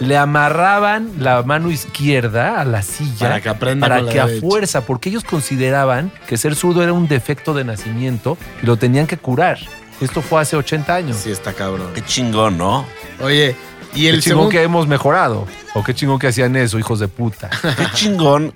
le 0.00 0.16
amarraban 0.16 1.12
la 1.18 1.42
mano 1.42 1.70
izquierda 1.70 2.60
a 2.60 2.64
la 2.64 2.82
silla 2.82 3.18
Para 3.28 3.40
que 3.40 3.48
aprenda 3.48 3.84
para 3.86 3.96
con 3.98 4.06
la 4.06 4.12
que 4.12 4.20
a 4.20 4.26
derecha. 4.26 4.46
fuerza, 4.46 4.80
porque 4.86 5.10
ellos 5.10 5.24
consideraban 5.24 6.10
que 6.26 6.36
ser 6.36 6.54
zurdo 6.56 6.82
era 6.82 6.92
un 6.92 7.06
defecto 7.06 7.54
de 7.54 7.64
nacimiento 7.64 8.36
y 8.62 8.66
lo 8.66 8.76
tenían 8.76 9.06
que 9.06 9.16
curar. 9.18 9.58
Esto 10.00 10.22
fue 10.22 10.40
hace 10.40 10.56
80 10.56 10.94
años. 10.94 11.16
Sí, 11.18 11.30
está 11.30 11.52
cabrón. 11.52 11.90
Qué 11.94 12.02
chingón, 12.02 12.56
¿no? 12.56 12.86
Oye, 13.22 13.54
y 13.94 14.02
Qué 14.02 14.08
el 14.08 14.14
chingón 14.22 14.24
segundo... 14.24 14.48
que 14.50 14.62
hemos 14.62 14.86
mejorado. 14.88 15.46
O 15.74 15.84
qué 15.84 15.94
chingón 15.94 16.18
que 16.18 16.28
hacían 16.28 16.56
eso, 16.56 16.78
hijos 16.78 16.98
de 17.00 17.08
puta. 17.08 17.50
Qué 17.76 17.86
chingón 17.94 18.52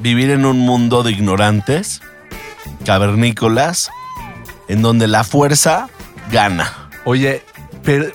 vivir 0.00 0.30
en 0.30 0.44
un 0.44 0.58
mundo 0.58 1.02
de 1.04 1.12
ignorantes, 1.12 2.00
cavernícolas, 2.84 3.90
en 4.68 4.82
donde 4.82 5.06
la 5.06 5.24
fuerza 5.24 5.88
gana. 6.30 6.90
Oye, 7.04 7.42
per- 7.84 8.12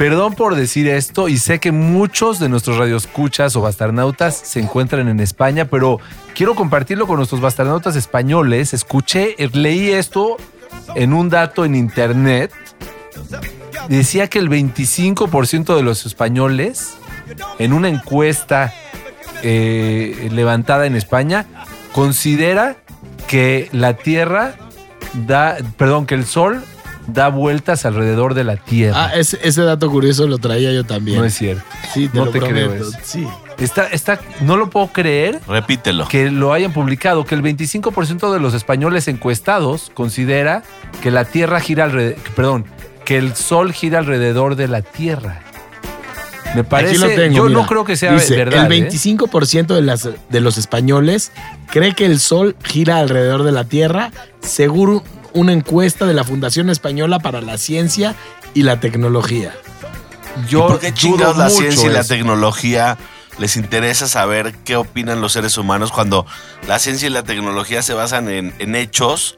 perdón 0.00 0.32
por 0.32 0.54
decir 0.54 0.88
esto 0.88 1.28
y 1.28 1.36
sé 1.36 1.58
que 1.58 1.72
muchos 1.72 2.38
de 2.38 2.48
nuestros 2.48 2.78
radioescuchas 2.78 3.54
o 3.54 3.60
bastarnautas 3.60 4.34
se 4.34 4.58
encuentran 4.58 5.08
en 5.08 5.20
España, 5.20 5.66
pero 5.66 5.98
quiero 6.34 6.54
compartirlo 6.54 7.06
con 7.06 7.16
nuestros 7.18 7.42
bastarnautas 7.42 7.96
españoles. 7.96 8.72
Escuché, 8.72 9.36
leí 9.52 9.90
esto 9.90 10.38
en 10.94 11.12
un 11.12 11.28
dato 11.28 11.66
en 11.66 11.74
internet. 11.74 12.50
Decía 13.90 14.28
que 14.28 14.38
el 14.38 14.48
25% 14.48 15.76
de 15.76 15.82
los 15.82 16.06
españoles, 16.06 16.94
en 17.58 17.74
una 17.74 17.90
encuesta 17.90 18.72
eh, 19.42 20.30
levantada 20.32 20.86
en 20.86 20.96
España, 20.96 21.44
considera 21.92 22.76
que 23.28 23.68
la 23.72 23.98
Tierra 23.98 24.54
da, 25.26 25.58
perdón, 25.76 26.06
que 26.06 26.14
el 26.14 26.24
Sol 26.24 26.64
da 27.06 27.28
vueltas 27.28 27.84
alrededor 27.84 28.34
de 28.34 28.44
la 28.44 28.56
Tierra. 28.56 29.06
Ah, 29.06 29.14
ese, 29.16 29.38
ese 29.42 29.62
dato 29.62 29.90
curioso 29.90 30.26
lo 30.26 30.38
traía 30.38 30.72
yo 30.72 30.84
también. 30.84 31.18
no 31.18 31.24
es 31.24 31.34
cierto. 31.34 31.62
sí, 31.92 32.08
te 32.08 32.18
no 32.18 32.26
lo 32.26 32.30
te 32.30 32.38
creo 32.40 32.68
prometo. 32.68 32.88
eso. 32.88 32.98
Sí. 33.02 33.26
Está, 33.58 33.88
está, 33.88 34.18
no 34.40 34.56
lo 34.56 34.70
puedo 34.70 34.86
creer 34.88 35.40
Repítelo. 35.46 36.08
que 36.08 36.30
lo 36.30 36.52
hayan 36.54 36.72
publicado, 36.72 37.24
que 37.26 37.34
el 37.34 37.42
25% 37.42 38.32
de 38.32 38.40
los 38.40 38.54
españoles 38.54 39.06
encuestados 39.08 39.90
considera 39.92 40.62
que 41.02 41.10
la 41.10 41.24
Tierra 41.26 41.60
gira 41.60 41.84
alrededor, 41.84 42.16
perdón, 42.34 42.64
que 43.04 43.18
el 43.18 43.34
Sol 43.36 43.72
gira 43.72 43.98
alrededor 43.98 44.56
de 44.56 44.68
la 44.68 44.80
Tierra. 44.82 45.42
Me 46.54 46.64
parece, 46.64 46.96
Aquí 46.96 46.98
lo 47.00 47.08
tengo, 47.20 47.36
yo 47.36 47.44
mira. 47.44 47.60
no 47.60 47.66
creo 47.66 47.84
que 47.84 47.96
sea 47.96 48.12
Dice, 48.12 48.34
verdad. 48.36 48.66
El 48.66 48.72
¿eh? 48.72 48.88
25% 48.90 49.66
de, 49.74 49.82
las, 49.82 50.08
de 50.28 50.40
los 50.40 50.58
españoles 50.58 51.30
cree 51.70 51.94
que 51.94 52.06
el 52.06 52.18
Sol 52.18 52.56
gira 52.64 52.98
alrededor 52.98 53.44
de 53.44 53.52
la 53.52 53.64
Tierra, 53.64 54.10
según 54.40 55.02
una 55.32 55.52
encuesta 55.52 56.06
de 56.06 56.14
la 56.14 56.24
Fundación 56.24 56.70
Española 56.70 57.18
para 57.18 57.40
la 57.40 57.58
Ciencia 57.58 58.14
y 58.54 58.62
la 58.62 58.80
Tecnología. 58.80 59.52
Yo 60.48 60.66
¿Por 60.66 60.80
qué 60.80 60.94
chingados 60.94 61.36
la 61.36 61.50
ciencia 61.50 61.88
y 61.88 61.92
la 61.92 62.00
eso. 62.00 62.14
tecnología 62.14 62.96
les 63.38 63.56
interesa 63.56 64.06
saber 64.06 64.54
qué 64.64 64.76
opinan 64.76 65.20
los 65.20 65.32
seres 65.32 65.56
humanos 65.58 65.92
cuando 65.92 66.26
la 66.68 66.78
ciencia 66.78 67.06
y 67.06 67.10
la 67.10 67.22
tecnología 67.22 67.82
se 67.82 67.94
basan 67.94 68.28
en, 68.28 68.54
en 68.58 68.74
hechos 68.74 69.36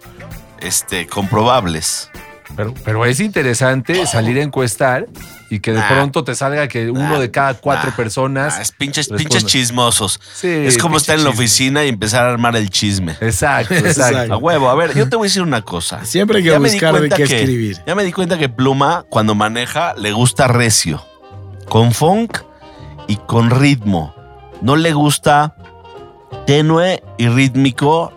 este, 0.60 1.06
comprobables? 1.06 2.10
Pero, 2.56 2.74
pero 2.84 3.06
es 3.06 3.20
interesante 3.20 4.06
salir 4.06 4.38
a 4.38 4.42
encuestar 4.42 5.06
y 5.54 5.60
que 5.60 5.72
de 5.72 5.80
Nah. 5.80 5.88
pronto 5.88 6.24
te 6.24 6.34
salga 6.34 6.66
que 6.66 6.90
uno 6.90 7.20
de 7.20 7.30
cada 7.30 7.52
cuatro 7.54 7.90
Nah, 7.90 7.96
personas. 7.96 8.58
Es 8.58 8.72
pinches, 8.72 9.08
pinches 9.08 9.44
chismosos. 9.44 10.18
Sí, 10.34 10.48
es 10.48 10.78
como 10.78 10.96
estar 10.96 11.16
en 11.18 11.24
la 11.24 11.30
chisme. 11.30 11.44
oficina 11.44 11.84
y 11.84 11.88
empezar 11.90 12.24
a 12.24 12.30
armar 12.30 12.56
el 12.56 12.70
chisme. 12.70 13.12
Exacto, 13.20 13.74
Exacto. 13.74 13.74
exacto. 14.16 14.34
A 14.34 14.36
huevo, 14.38 14.70
a 14.70 14.74
ver, 14.74 14.94
yo 14.94 15.08
te 15.10 15.16
voy 15.16 15.26
a 15.26 15.28
decir 15.28 15.42
una 15.42 15.60
cosa. 15.60 16.04
Siempre 16.06 16.38
hay 16.38 16.42
que 16.44 16.50
Ya 16.50 16.58
me 16.58 16.68
di 16.70 16.74
buscar 16.76 16.92
de 16.94 16.98
cuenta 17.00 17.16
qué 17.16 17.24
que- 17.24 17.40
escribir. 17.40 17.78
Ya 17.86 17.94
me 17.94 18.04
di 18.04 18.12
cuenta 18.12 18.38
que 18.38 18.48
Pluma, 18.48 19.04
cuando 19.10 19.34
maneja, 19.34 19.94
le 19.96 20.12
gusta 20.12 20.48
recio. 20.48 21.04
Con 21.68 21.92
funk 21.92 22.38
y 23.08 23.16
con 23.16 23.50
ritmo. 23.50 24.14
No 24.62 24.76
le 24.76 24.92
gusta 24.94 25.54
tenue 26.46 27.02
y 27.18 27.28
rítmico 27.28 28.12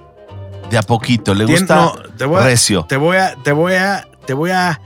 de 0.70 0.78
a 0.78 0.82
poquito. 0.84 1.34
Le 1.34 1.46
gusta 1.46 1.76
no, 1.76 1.96
te 2.18 2.26
voy 2.26 2.40
a- 2.42 2.46
recio. 2.46 2.86
Te 2.88 2.98
voy 2.98 3.18
a, 3.18 3.36
te 3.44 3.52
voy 3.52 3.74
a, 3.74 4.08
te 4.26 4.34
voy 4.34 4.52
a 4.52 4.80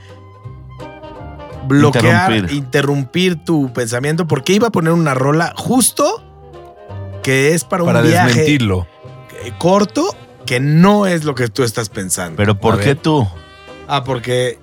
bloquear, 1.70 2.32
interrumpir. 2.32 2.58
Interrumpir. 2.58 3.44
tu 3.46 3.72
pensamiento, 3.74 4.28
porque 4.28 4.54
iba 4.54 4.68
a 4.68 4.72
poner 4.72 4.94
una 4.94 5.14
rola 5.14 5.54
justo 5.56 6.24
que 7.24 7.54
es 7.54 7.64
para 7.64 7.84
un 7.84 7.92
viaje 8.04 8.28
desmentirlo. 8.28 8.88
eh, 9.44 9.52
corto 9.58 10.16
que 10.46 10.60
no 10.60 11.06
es 11.06 11.24
lo 11.26 11.36
que 11.36 11.48
tú 11.48 11.64
estás 11.64 11.90
pensando. 11.90 12.36
Pero 12.38 12.60
¿por 12.60 12.80
qué 12.80 12.96
tú? 12.96 13.28
ah, 13.88 14.04
porque 14.04 14.58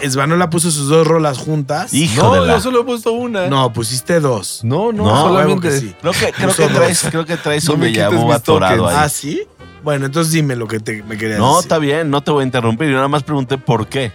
Esvanola 0.00 0.50
puso 0.50 0.70
sus 0.70 0.88
dos 0.88 1.06
rolas 1.06 1.38
juntas. 1.38 1.92
Hijo 1.94 2.22
No, 2.22 2.34
de 2.34 2.46
la... 2.46 2.54
yo 2.54 2.60
solo 2.60 2.80
he 2.80 2.84
puesto 2.84 3.12
una. 3.12 3.46
No, 3.48 3.72
pusiste 3.72 4.20
dos. 4.20 4.60
no, 4.64 4.92
no, 4.92 5.04
No, 5.04 5.22
solamente. 5.22 5.68
que 5.68 5.78
sí. 5.80 5.94
Creo 6.00 6.12
que, 6.12 6.32
creo 6.32 6.68
traes, 6.68 7.06
creo 7.10 7.24
que 7.24 7.36
traes 7.36 7.66
No 7.66 7.74
un 7.74 7.80
mis 7.80 7.98
atorado 7.98 8.76
tokens. 8.84 8.96
Ah, 8.98 9.02
ahí. 9.04 9.10
sí. 9.10 9.42
Bueno, 9.82 10.06
entonces 10.06 10.32
dime 10.32 10.56
lo 10.56 10.66
que 10.66 10.80
te, 10.80 11.02
me 11.04 11.16
querías 11.16 11.38
No, 11.38 11.48
decir. 11.56 11.62
está 11.62 11.78
bien, 11.78 12.10
no 12.10 12.20
te 12.22 12.30
voy 12.30 12.42
a 12.42 12.44
interrumpir. 12.46 12.88
Yo 12.88 12.94
nada 12.96 13.08
más 13.08 13.22
pregunté 13.22 13.56
por 13.56 13.86
qué. 13.86 14.10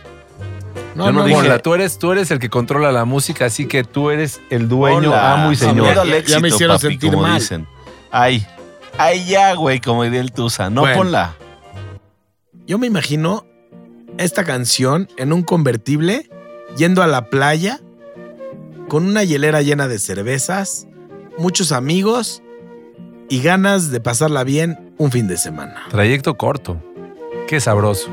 No, 0.96 1.06
Yo 1.06 1.12
no, 1.14 1.20
no, 1.20 1.26
dije, 1.26 1.60
tú 1.60 1.74
eres, 1.74 1.98
tú 1.98 2.12
eres 2.12 2.32
el 2.32 2.40
que 2.40 2.50
controla 2.50 2.92
la 2.92 3.06
música, 3.06 3.46
así 3.46 3.66
que 3.66 3.84
tú 3.84 4.10
eres 4.10 4.42
el 4.50 4.68
dueño, 4.68 5.10
Hola, 5.10 5.34
amo 5.36 5.52
y 5.52 5.56
señor. 5.56 5.96
Ya- 5.96 6.04
ya 6.06 6.18
éxito, 6.18 6.42
me 6.42 6.50
hicieron 6.50 6.76
papi, 6.76 6.88
sentir 6.88 7.12
como 7.12 7.24
mal. 7.24 7.40
dicen. 7.40 7.68
Ay, 8.12 8.46
ay 8.98 9.26
ya, 9.26 9.54
güey, 9.56 9.80
como 9.80 10.04
diría 10.04 10.20
el 10.20 10.32
Tusa. 10.34 10.70
No, 10.70 10.82
Bueno. 10.82 10.98
ponla. 10.98 11.36
Yo 12.68 12.78
me 12.78 12.88
imagino 12.88 13.46
esta 14.18 14.44
canción 14.44 15.08
en 15.18 15.32
un 15.32 15.44
convertible 15.44 16.30
yendo 16.76 17.02
a 17.02 17.08
la 17.08 17.30
playa 17.30 17.80
con 18.90 19.06
una 19.06 19.24
hielera 19.24 19.62
llena 19.62 19.88
de 19.88 19.98
cervezas, 20.00 20.88
muchos 21.38 21.72
amigos 21.72 22.44
y 23.30 23.42
ganas 23.42 23.92
de 23.92 24.02
pasarla 24.02 24.44
bien 24.44 24.94
un 24.98 25.10
fin 25.12 25.28
de 25.30 25.38
semana. 25.38 25.84
Trayecto 25.90 26.36
corto. 26.36 26.78
Qué 27.48 27.62
sabroso. 27.62 28.10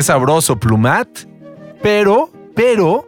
Qué 0.00 0.04
sabroso, 0.04 0.58
Plumat. 0.58 1.08
Pero, 1.82 2.30
pero, 2.54 3.06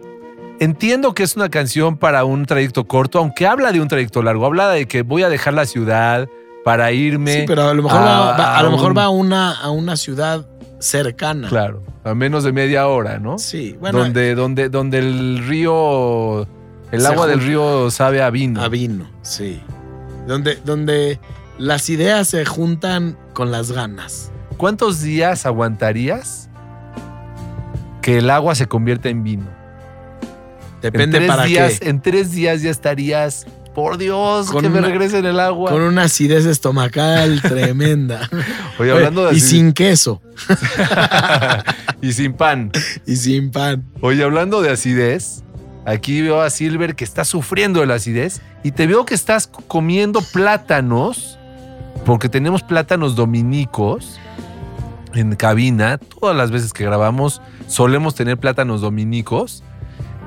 entiendo 0.61 1.15
que 1.15 1.23
es 1.23 1.37
una 1.37 1.49
canción 1.49 1.97
para 1.97 2.27
un 2.27 2.45
trayecto 2.45 2.87
corto, 2.87 3.19
aunque 3.19 3.47
habla 3.47 3.73
de 3.73 3.81
un 3.81 3.89
trayecto 3.89 4.23
largo. 4.23 4.45
Habla 4.45 4.69
de 4.69 4.85
que 4.87 5.01
voy 5.01 5.23
a 5.23 5.31
dejar 5.31 5.55
la 5.55 5.65
ciudad 5.65 6.29
para 6.67 6.93
irme. 6.93 7.33
Sí, 7.33 7.45
pero 7.47 7.63
a 7.67 7.73
lo 7.73 7.83
mejor, 7.83 7.99
a- 7.99 8.05
va, 8.05 8.37
va- 8.37 8.59
a 8.59 8.63
lo 8.63 8.73
mejor 8.73 8.91
un- 8.91 8.99
va 8.99 9.05
a 9.05 9.09
una, 9.09 9.53
a 9.59 9.71
una 9.71 9.97
ciudad 9.97 10.47
cercana. 10.81 11.49
Claro, 11.49 11.83
a 12.05 12.13
menos 12.15 12.45
de 12.45 12.53
media 12.53 12.87
hora, 12.87 13.19
¿no? 13.19 13.39
Sí, 13.39 13.75
bueno, 13.81 14.01
donde, 14.01 14.35
donde, 14.35 14.69
donde 14.69 14.99
el 14.99 15.47
río, 15.49 16.47
el 16.91 17.07
agua 17.07 17.27
del 17.27 17.41
río 17.41 17.91
sabe 17.91 18.21
a 18.21 18.29
vino. 18.29 18.61
a 18.61 18.69
vino, 18.69 19.09
sí. 19.23 19.63
Donde, 20.27 20.57
donde 20.63 21.19
las 21.57 21.89
ideas 21.89 22.29
se 22.29 22.45
juntan 22.45 23.17
con 23.33 23.51
las 23.51 23.73
ganas. 23.73 24.31
¿Cuántos 24.59 25.01
días 25.01 25.47
aguantarías 25.47 26.51
que 28.03 28.19
el 28.19 28.29
agua 28.29 28.55
se 28.55 28.67
convierta 28.67 29.09
en 29.09 29.25
vino? 29.25 29.47
Depende 30.83 31.19
en 31.19 31.23
tres 31.23 31.29
para 31.29 31.45
días, 31.45 31.81
qué. 31.81 31.89
En 31.89 32.03
tres 32.03 32.33
días 32.33 32.61
ya 32.61 32.71
estarías, 32.71 33.47
por 33.75 33.97
Dios, 33.99 34.51
Con 34.51 34.63
que 34.63 34.69
me 34.69 34.81
regresen 34.81 35.25
el 35.25 35.41
agua. 35.41 35.71
Con 35.71 35.83
una 35.83 36.05
acidez 36.05 36.45
estomacal 36.45 37.41
tremenda. 37.43 38.29
Oye, 38.79 38.91
hablando 38.91 39.27
de 39.27 39.37
y 39.37 39.41
sin 39.41 39.73
queso. 39.73 40.21
y 42.03 42.13
sin 42.13 42.35
pan. 42.35 42.71
Y 43.07 43.17
sin 43.17 43.51
pan. 43.51 43.85
Oye, 44.01 44.23
hablando 44.23 44.61
de 44.61 44.71
acidez, 44.71 45.43
aquí 45.87 46.21
veo 46.21 46.43
a 46.43 46.51
Silver 46.51 46.95
que 46.95 47.05
está 47.05 47.25
sufriendo 47.25 47.81
de 47.81 47.87
la 47.87 47.95
acidez 47.95 48.43
y 48.63 48.73
te 48.73 48.87
veo 48.87 49.07
que 49.07 49.15
estás 49.15 49.47
comiendo 49.47 50.21
plátanos, 50.21 51.39
porque 52.05 52.29
tenemos 52.29 52.63
plátanos 52.63 53.17
dominicos 53.17 54.19
en 55.15 55.35
cabina. 55.37 55.99
Todas 55.99 56.37
las 56.37 56.51
veces 56.51 56.73
que 56.73 56.85
grabamos 56.85 57.41
solemos 57.67 58.15
tener 58.15 58.39
plátanos 58.39 58.81
dominicos. 58.81 59.63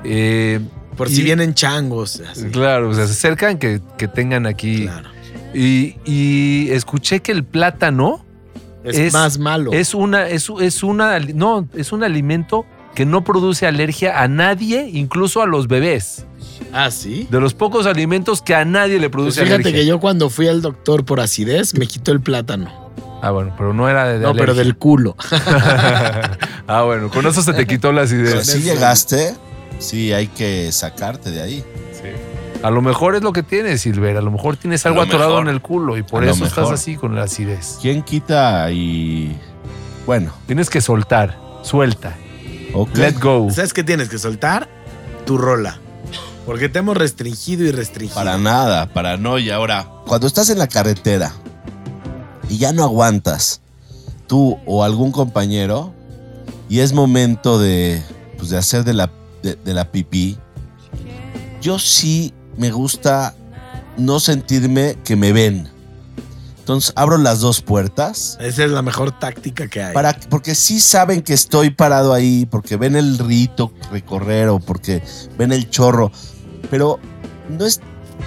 Eh, 0.03 0.59
Por 0.97 1.09
Y- 1.09 1.15
si 1.15 1.23
vienen 1.23 1.53
changos. 1.53 2.21
así. 2.31 2.45
Claro, 2.51 2.89
o 2.89 2.93
sea, 2.93 3.05
se 3.05 3.11
acercan 3.13 3.57
que, 3.57 3.81
que 3.97 4.07
tengan 4.07 4.45
aquí. 4.45 4.83
Claro. 4.83 5.09
Y, 5.53 5.95
y 6.05 6.69
escuché 6.71 7.21
que 7.21 7.31
el 7.33 7.43
plátano 7.43 8.23
Es, 8.83 8.97
Es- 8.97 9.13
más 9.13 9.39
malo. 9.39 9.71
es 9.73 9.93
una, 9.95 10.27
es, 10.29 10.47
es 10.61 10.83
una, 10.83 11.17
no, 11.19 11.67
es 11.73 11.91
un 11.91 12.03
alimento 12.03 12.65
que 12.93 13.05
no 13.05 13.23
produce 13.23 13.65
alergia 13.65 14.21
a 14.21 14.27
nadie, 14.27 14.87
incluso 14.93 15.41
a 15.41 15.47
los 15.47 15.67
bebés. 15.67 16.25
ah, 16.71 16.91
sí. 16.91 17.27
De 17.31 17.39
los 17.41 17.53
pocos 17.55 17.87
alimentos 17.87 18.41
que 18.43 18.53
a 18.55 18.63
nadie 18.63 18.93
le 18.99 19.09
Pues 19.09 19.11
produce 19.11 19.41
fíjate 19.41 19.55
alergia. 19.63 19.81
que 19.81 19.85
yo 19.87 19.99
cuando 19.99 20.29
fui 20.29 20.47
al 20.47 20.61
doctor 20.61 21.03
por 21.03 21.19
acidez 21.19 21.73
me 21.77 21.87
quitó 21.87 22.11
el 22.13 22.21
plátano. 22.21 22.84
Ah, 23.25 23.31
bueno, 23.31 23.55
pero 23.57 23.73
no 23.73 23.89
era 23.89 24.05
de, 24.07 24.19
de 24.19 24.25
no, 24.27 24.35
pero 24.35 24.53
del 24.53 24.77
culo. 24.77 25.15
ah, 26.67 26.83
bueno, 26.83 27.09
con 27.09 27.25
eso 27.25 27.41
se 27.41 27.53
te 27.53 27.65
quitó 27.65 27.91
la 27.91 28.03
Pero 28.03 28.39
acidez. 28.39 28.45
si 28.45 28.61
llegaste, 28.61 29.35
sí 29.79 30.13
hay 30.13 30.27
que 30.27 30.71
sacarte 30.71 31.31
de 31.31 31.41
ahí. 31.41 31.63
A 32.61 32.69
lo 32.69 32.83
mejor 32.83 33.15
es 33.15 33.23
lo 33.23 33.33
que 33.33 33.41
tienes, 33.41 33.81
Silver. 33.81 34.15
A 34.17 34.21
lo 34.21 34.29
mejor 34.29 34.57
tienes 34.57 34.85
algo 34.85 35.01
atorado 35.01 35.31
mejor. 35.31 35.47
en 35.47 35.53
el 35.55 35.61
culo 35.61 35.97
y 35.97 36.03
por 36.03 36.23
A 36.23 36.29
eso 36.29 36.45
estás 36.45 36.69
así 36.69 36.97
con 36.97 37.15
la 37.15 37.23
acidez. 37.23 37.79
¿Quién 37.81 38.03
quita 38.03 38.69
y. 38.71 39.35
Bueno, 40.05 40.31
Tienes 40.45 40.69
que 40.69 40.79
soltar, 40.81 41.35
suelta, 41.63 42.13
ok. 42.75 42.95
let 42.95 43.15
go. 43.19 43.49
¿Sabes 43.49 43.73
qué 43.73 43.83
tienes 43.83 44.07
que 44.07 44.19
soltar? 44.19 44.69
Tu 45.25 45.35
rola. 45.39 45.79
Porque 46.45 46.69
te 46.69 46.77
hemos 46.77 46.95
restringido 46.95 47.65
y 47.65 47.71
restringido. 47.71 48.13
Para 48.23 48.37
nada, 48.37 48.85
para 48.93 49.17
no. 49.17 49.39
Y 49.39 49.49
ahora, 49.49 49.87
cuando 50.05 50.27
estás 50.27 50.51
en 50.51 50.59
la 50.59 50.67
carretera 50.67 51.33
y 52.49 52.57
ya 52.57 52.73
no 52.73 52.83
aguantas, 52.83 53.61
tú 54.27 54.57
o 54.65 54.83
algún 54.83 55.11
compañero, 55.11 55.93
y 56.69 56.79
es 56.79 56.93
momento 56.93 57.59
de, 57.59 58.01
pues, 58.37 58.49
de 58.49 58.57
hacer 58.57 58.83
de 58.83 58.93
la, 58.93 59.11
de, 59.43 59.55
de 59.55 59.73
la 59.73 59.91
pipí, 59.91 60.37
yo 61.61 61.79
sí 61.79 62.33
me 62.57 62.71
gusta 62.71 63.35
no 63.97 64.19
sentirme 64.19 64.97
que 65.03 65.15
me 65.15 65.31
ven. 65.31 65.69
Entonces 66.59 66.93
abro 66.95 67.19
las 67.19 67.41
dos 67.41 67.61
puertas 67.61 68.39
Esa 68.41 68.65
es 68.65 68.71
la 68.71 68.81
mejor 68.81 69.19
táctica 69.19 69.67
que 69.67 69.83
hay. 69.83 69.93
para 69.93 70.17
porque 70.31 70.55
sí 70.55 70.79
saben 70.79 71.21
que 71.21 71.33
estoy 71.33 71.69
parado 71.69 72.11
ahí, 72.11 72.47
porque 72.47 72.75
ven 72.75 72.95
el 72.95 73.19
rito 73.19 73.71
recorrer 73.91 74.49
o 74.49 74.59
porque 74.59 75.03
ven 75.37 75.51
el 75.53 75.69
chorro, 75.69 76.11
pero 76.71 76.99
no 77.49 77.65
es 77.67 77.81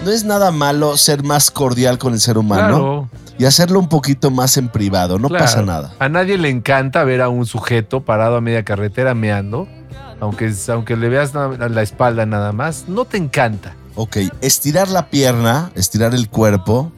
no 0.04 0.12
es 0.12 0.22
nada 0.22 0.52
malo 0.52 0.96
ser 0.96 1.24
más 1.24 1.50
cordial 1.50 1.98
con 1.98 2.12
el 2.12 2.20
ser 2.20 2.38
humano 2.38 2.68
Claro, 2.68 3.10
y 3.38 3.44
hacerlo 3.44 3.78
un 3.78 3.88
poquito 3.88 4.30
más 4.30 4.56
en 4.56 4.68
privado, 4.68 5.18
no 5.18 5.28
claro. 5.28 5.44
pasa 5.44 5.62
nada. 5.62 5.94
A 5.98 6.08
nadie 6.08 6.36
le 6.38 6.50
encanta 6.50 7.04
ver 7.04 7.22
a 7.22 7.28
un 7.28 7.46
sujeto 7.46 8.00
parado 8.04 8.36
a 8.36 8.40
media 8.40 8.64
carretera 8.64 9.14
meando, 9.14 9.68
aunque, 10.20 10.52
aunque 10.68 10.96
le 10.96 11.08
veas 11.08 11.32
la 11.34 11.82
espalda 11.82 12.26
nada 12.26 12.52
más, 12.52 12.86
no 12.88 13.04
te 13.04 13.16
encanta. 13.16 13.74
Ok, 13.94 14.18
estirar 14.40 14.88
la 14.88 15.08
pierna, 15.10 15.70
estirar 15.74 16.14
el 16.14 16.28
cuerpo, 16.28 16.92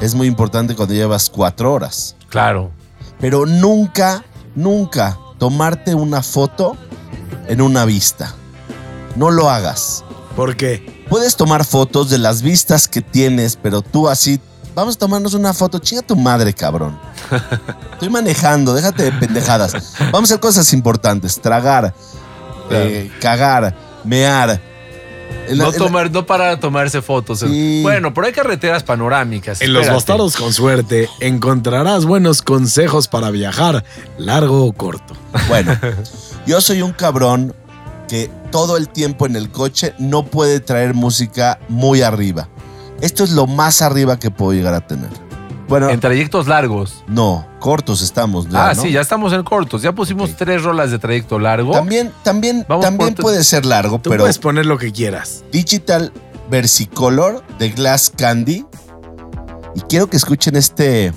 es 0.00 0.14
muy 0.14 0.26
importante 0.26 0.74
cuando 0.74 0.94
llevas 0.94 1.30
cuatro 1.30 1.72
horas. 1.72 2.16
Claro. 2.28 2.70
Pero 3.20 3.46
nunca, 3.46 4.24
nunca 4.54 5.18
tomarte 5.38 5.94
una 5.94 6.22
foto 6.22 6.76
en 7.48 7.60
una 7.60 7.84
vista. 7.84 8.34
No 9.16 9.30
lo 9.30 9.50
hagas. 9.50 10.04
¿Por 10.36 10.56
qué? 10.56 11.04
Puedes 11.08 11.36
tomar 11.36 11.64
fotos 11.64 12.08
de 12.10 12.18
las 12.18 12.42
vistas 12.42 12.88
que 12.88 13.02
tienes, 13.02 13.56
pero 13.56 13.82
tú 13.82 14.08
así, 14.08 14.40
vamos 14.74 14.96
a 14.96 14.98
tomarnos 14.98 15.34
una 15.34 15.52
foto. 15.52 15.78
Chinga 15.78 16.02
tu 16.02 16.16
madre, 16.16 16.52
cabrón. 16.52 16.98
Estoy 17.92 18.08
manejando, 18.10 18.74
déjate 18.74 19.04
de 19.04 19.12
pendejadas. 19.12 19.94
Vamos 20.12 20.30
a 20.30 20.34
hacer 20.34 20.40
cosas 20.40 20.72
importantes. 20.72 21.40
Tragar, 21.40 21.94
eh, 22.70 23.10
cagar, 23.20 23.74
mear. 24.04 24.60
El- 25.48 25.58
No, 25.58 25.68
el- 25.70 25.74
tomar, 25.76 26.10
no 26.10 26.24
parar 26.24 26.50
a 26.52 26.60
tomarse 26.60 27.02
fotos. 27.02 27.40
Sí. 27.40 27.80
Bueno, 27.82 28.14
pero 28.14 28.26
hay 28.26 28.32
carreteras 28.32 28.82
panorámicas. 28.84 29.60
En 29.60 29.72
los 29.72 29.88
bastardos 29.88 30.36
con 30.36 30.52
suerte 30.52 31.08
encontrarás 31.20 32.04
buenos 32.04 32.42
consejos 32.42 33.08
para 33.08 33.30
viajar, 33.30 33.84
largo 34.18 34.64
o 34.66 34.72
corto. 34.72 35.14
Bueno, 35.48 35.76
yo 36.46 36.60
soy 36.60 36.82
un 36.82 36.92
cabrón 36.92 37.54
que 38.08 38.30
todo 38.50 38.76
el 38.76 38.88
tiempo 38.90 39.26
en 39.26 39.34
el 39.36 39.50
coche 39.50 39.94
no 39.98 40.26
puede 40.26 40.60
traer 40.60 40.92
música 40.94 41.58
muy 41.68 42.02
arriba. 42.02 42.48
Esto 43.02 43.24
es 43.24 43.30
lo 43.32 43.48
más 43.48 43.82
arriba 43.82 44.16
que 44.16 44.30
puedo 44.30 44.52
llegar 44.52 44.74
a 44.74 44.86
tener. 44.86 45.10
Bueno, 45.68 45.90
En 45.90 45.98
trayectos 45.98 46.46
largos. 46.46 47.02
no, 47.08 47.44
cortos 47.58 48.00
estamos. 48.00 48.48
ya, 48.48 48.70
ah, 48.70 48.74
¿no? 48.74 48.82
sí, 48.82 48.92
ya 48.92 49.00
estamos 49.00 49.32
en 49.32 49.42
cortos. 49.42 49.82
Ya 49.82 49.92
pusimos 49.92 50.36
tres 50.36 50.62
rolas 50.62 50.92
de 50.92 51.00
trayecto 51.00 51.40
largo. 51.40 51.72
También, 51.72 52.12
también, 52.22 52.64
Vamos 52.68 52.84
también 52.84 53.14
puede 53.16 53.42
ser 53.42 53.66
largo, 53.66 53.98
Tú 53.98 54.10
pero 54.10 54.22
puedes 54.22 54.38
poner 54.38 54.66
lo 54.66 54.78
que 54.78 54.92
quieras. 54.92 55.44
Digital 55.50 56.12
Versicolor 56.48 57.42
de 57.58 57.70
Glass 57.70 58.08
Candy. 58.10 58.64
Y 59.74 59.80
quiero 59.80 60.08
que 60.08 60.16
escuchen 60.16 60.54
este. 60.54 61.12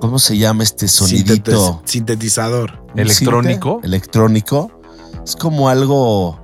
¿Cómo 0.00 0.18
se 0.18 0.36
llama 0.36 0.64
este 0.64 0.88
sonidito? 0.88 1.80
Sintetizador. 1.84 2.82
¿Un 2.92 3.00
Electrónico. 3.00 3.72
sinte? 3.74 3.86
Electrónico. 3.86 4.80
Es 5.24 5.36
como 5.36 5.68
algo 5.68 6.40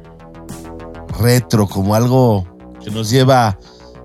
retro, 1.19 1.67
como 1.67 1.97
algo 1.97 2.47
que 2.83 2.91
nos 2.91 3.11
lleva 3.11 3.59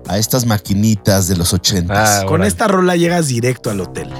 a 0.06 0.18
estas 0.18 0.46
maquinitas 0.46 1.28
de 1.28 1.36
los 1.36 1.52
ochentas. 1.52 2.22
Ah, 2.22 2.26
Con 2.26 2.42
esta 2.44 2.68
rola 2.68 2.96
llegas 2.96 3.28
directo 3.28 3.70
al 3.70 3.80
hotel. 3.80 4.10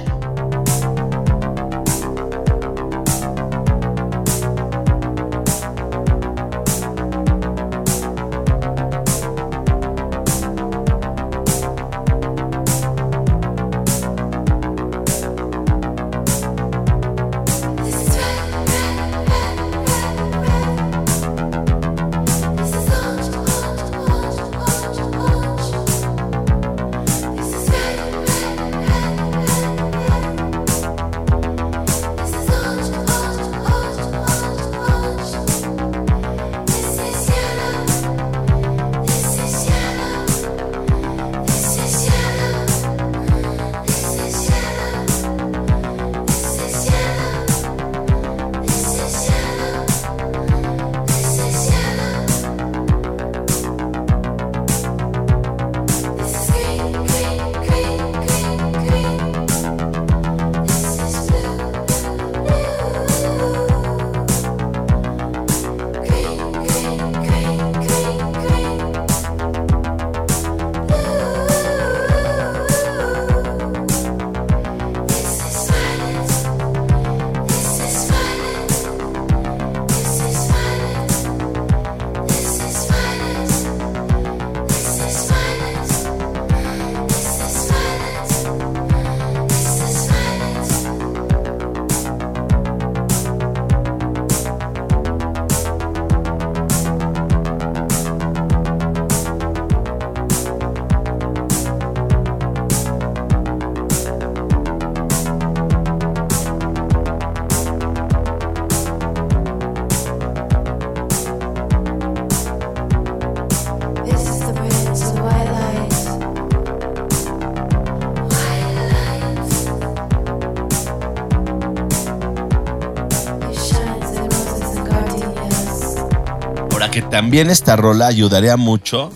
También 127.25 127.49
esta 127.49 127.75
rola 127.75 128.05
ayudaría 128.05 128.55
mucho 128.55 129.09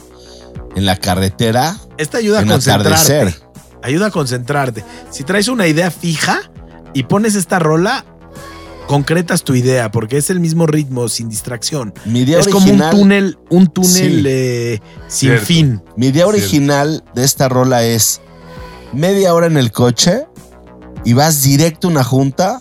en 0.75 0.87
la 0.87 0.95
carretera 0.97 1.77
Esta 1.99 2.17
ayuda 2.17 2.39
a 2.39 2.41
en 2.41 2.47
concentrarte. 2.47 2.87
atardecer. 3.13 3.41
Ayuda 3.83 4.07
a 4.07 4.09
concentrarte. 4.11 4.83
Si 5.11 5.23
traes 5.23 5.47
una 5.47 5.67
idea 5.67 5.91
fija 5.91 6.39
y 6.95 7.03
pones 7.03 7.35
esta 7.35 7.59
rola, 7.59 8.03
concretas 8.87 9.43
tu 9.43 9.53
idea, 9.53 9.91
porque 9.91 10.17
es 10.17 10.31
el 10.31 10.39
mismo 10.39 10.65
ritmo, 10.65 11.07
sin 11.07 11.29
distracción. 11.29 11.93
Mi 12.05 12.21
idea 12.21 12.39
es 12.39 12.47
original, 12.47 12.89
como 12.89 13.01
un 13.03 13.07
túnel, 13.09 13.37
un 13.51 13.67
túnel 13.67 13.91
Sí. 13.93 14.23
eh, 14.25 14.79
sin 15.07 15.29
Cierto. 15.29 15.45
fin. 15.45 15.83
mi 15.95 16.07
idea 16.07 16.25
original 16.25 17.03
de 17.13 17.23
esta 17.23 17.47
rola 17.47 17.83
es 17.83 18.21
media 18.91 19.35
hora 19.35 19.45
en 19.45 19.57
el 19.57 19.71
coche 19.71 20.25
y 21.05 21.13
vas 21.13 21.43
directo 21.43 21.87
a 21.89 21.91
una 21.91 22.03
junta 22.03 22.59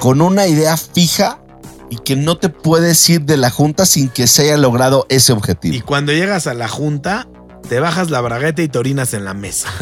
con 0.00 0.22
una 0.22 0.46
idea 0.46 0.78
fija 0.78 1.42
y 1.90 1.96
que 1.98 2.16
no 2.16 2.36
te 2.36 2.48
puedes 2.48 3.08
ir 3.08 3.22
de 3.22 3.36
la 3.36 3.50
junta 3.50 3.86
sin 3.86 4.08
que 4.08 4.26
se 4.26 4.42
haya 4.42 4.56
logrado 4.56 5.06
ese 5.08 5.32
Y 5.32 5.36
objetivo. 5.36 5.86
cuando 5.86 6.12
llegas 6.12 6.46
a 6.46 6.54
la 6.54 6.68
junta, 6.68 7.28
te 7.68 7.80
bajas 7.80 8.10
la 8.10 8.20
bragueta 8.20 8.62
y 8.62 8.68
te 8.68 8.78
orinas 8.78 9.14
en 9.14 9.24
la 9.24 9.34
mesa. 9.34 9.68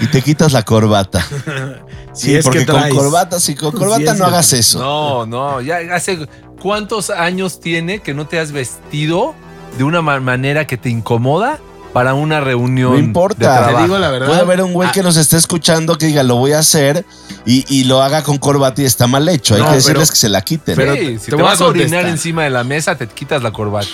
Y 0.00 0.06
te 0.08 0.22
quitas 0.22 0.52
la 0.52 0.62
corbata. 0.62 1.24
Si 2.12 2.26
Sí, 2.28 2.34
es 2.36 2.44
porque 2.44 2.60
que 2.60 2.66
con 2.66 2.88
corbata, 2.90 3.40
si 3.40 3.56
con 3.56 3.72
corbata 3.76 4.12
no 4.14 4.18
que- 4.18 4.22
hagas 4.30 4.52
eso. 4.52 4.78
No, 4.78 5.26
no, 5.26 5.60
ya 5.60 5.78
hace 5.92 6.28
cuántos 6.62 7.10
años 7.10 7.58
tiene 7.58 7.98
que 7.98 8.14
no 8.14 8.28
te 8.28 8.38
has 8.38 8.52
vestido 8.52 9.34
de 9.78 9.82
una 9.82 10.00
ma- 10.00 10.20
manera 10.20 10.64
que 10.64 10.76
te 10.76 10.90
incomoda 10.90 11.58
para 11.94 12.12
una 12.12 12.40
reunión. 12.40 12.92
No 12.92 12.98
importa. 12.98 13.38
de 13.38 13.44
trabajo? 13.46 13.76
Te 13.78 13.82
digo 13.84 13.98
la 13.98 14.10
verdad. 14.10 14.26
Puede 14.26 14.40
haber 14.40 14.60
un 14.62 14.74
güey 14.74 14.90
Ah, 14.90 14.92
que 14.92 15.02
nos 15.02 15.16
esté 15.16 15.38
escuchando 15.38 15.96
que 15.96 16.04
diga, 16.06 16.22
lo 16.22 16.36
voy 16.36 16.52
a 16.52 16.58
hacer 16.58 17.06
y, 17.46 17.64
y 17.74 17.84
lo 17.84 18.02
haga 18.02 18.22
con 18.22 18.36
corbata 18.36 18.82
y 18.82 18.84
está 18.84 19.06
mal 19.06 19.26
hecho. 19.30 19.54
Hay 19.54 19.62
No, 19.62 19.68
que 19.70 19.76
decirles 19.76 20.08
pero- 20.08 20.12
que 20.12 20.16
se 20.18 20.28
la 20.28 20.42
quiten. 20.42 20.76
pero- 20.76 20.92
Sí, 20.94 20.98
te 21.00 21.18
si 21.20 21.30
te, 21.30 21.36
vas 21.36 21.60
a 21.62 21.64
orinar 21.66 21.86
contestar. 21.88 22.06
encima 22.10 22.42
de 22.44 22.50
la 22.50 22.64
mesa, 22.64 22.96
te 22.96 23.06
quitas 23.06 23.42
la 23.42 23.52
corbata. 23.52 23.86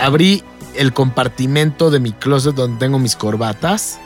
abrí 0.00 0.42
el 0.74 0.92
compartimento 0.92 1.90
de 1.90 2.00
mi 2.00 2.12
closet 2.12 2.54
donde 2.54 2.78
tengo 2.78 2.98
mis 2.98 3.14
corbatas. 3.16 3.98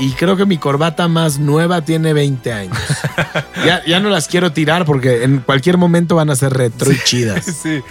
Y 0.00 0.12
creo 0.12 0.36
que 0.36 0.46
mi 0.46 0.56
corbata 0.56 1.08
más 1.08 1.38
nueva 1.38 1.82
tiene 1.82 2.12
20 2.14 2.52
años. 2.52 2.76
ya, 3.64 3.84
ya 3.86 4.00
no 4.00 4.08
las 4.08 4.28
quiero 4.28 4.50
tirar 4.52 4.84
porque 4.86 5.24
en 5.24 5.38
cualquier 5.40 5.76
momento 5.76 6.16
van 6.16 6.30
a 6.30 6.36
ser 6.36 6.52
retro 6.54 6.90
y 6.90 6.98
chidas. 7.04 7.44
Sí, 7.62 7.82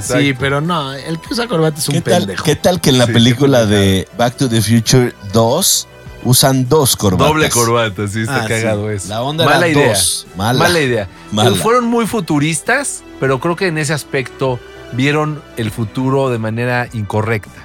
Sí, 0.00 0.34
pero 0.36 0.60
no, 0.60 0.92
el 0.92 1.20
que 1.20 1.32
usa 1.32 1.46
corbata 1.46 1.78
es 1.78 1.88
un 1.88 1.94
¿Qué 1.94 2.00
tal, 2.00 2.18
pendejo. 2.22 2.42
¿Qué 2.44 2.56
tal 2.56 2.80
que 2.80 2.90
en 2.90 2.98
la 2.98 3.06
Sí, 3.06 3.12
película 3.12 3.66
de 3.66 4.08
Back 4.18 4.36
to 4.36 4.48
the 4.48 4.60
Future 4.60 5.14
2 5.32 5.88
usan 6.24 6.68
dos 6.68 6.96
corbatas? 6.96 7.28
Doble 7.28 7.48
corbata, 7.50 8.08
sí, 8.08 8.22
está 8.22 8.42
Ah, 8.42 8.48
cagado 8.48 8.90
eso. 8.90 9.08
La 9.08 9.22
onda 9.22 9.44
Mala 9.44 9.68
era 9.68 9.68
idea. 9.68 9.88
dos. 9.90 10.26
Mala. 10.36 10.58
Mala 10.58 10.80
idea. 10.80 11.08
Mala. 11.30 11.54
Fueron 11.56 11.84
muy 11.84 12.04
futuristas, 12.08 13.04
pero 13.20 13.38
creo 13.38 13.54
que 13.54 13.68
en 13.68 13.78
ese 13.78 13.92
aspecto 13.92 14.58
vieron 14.92 15.40
el 15.56 15.70
futuro 15.70 16.30
de 16.30 16.38
manera 16.38 16.88
incorrecta. 16.92 17.64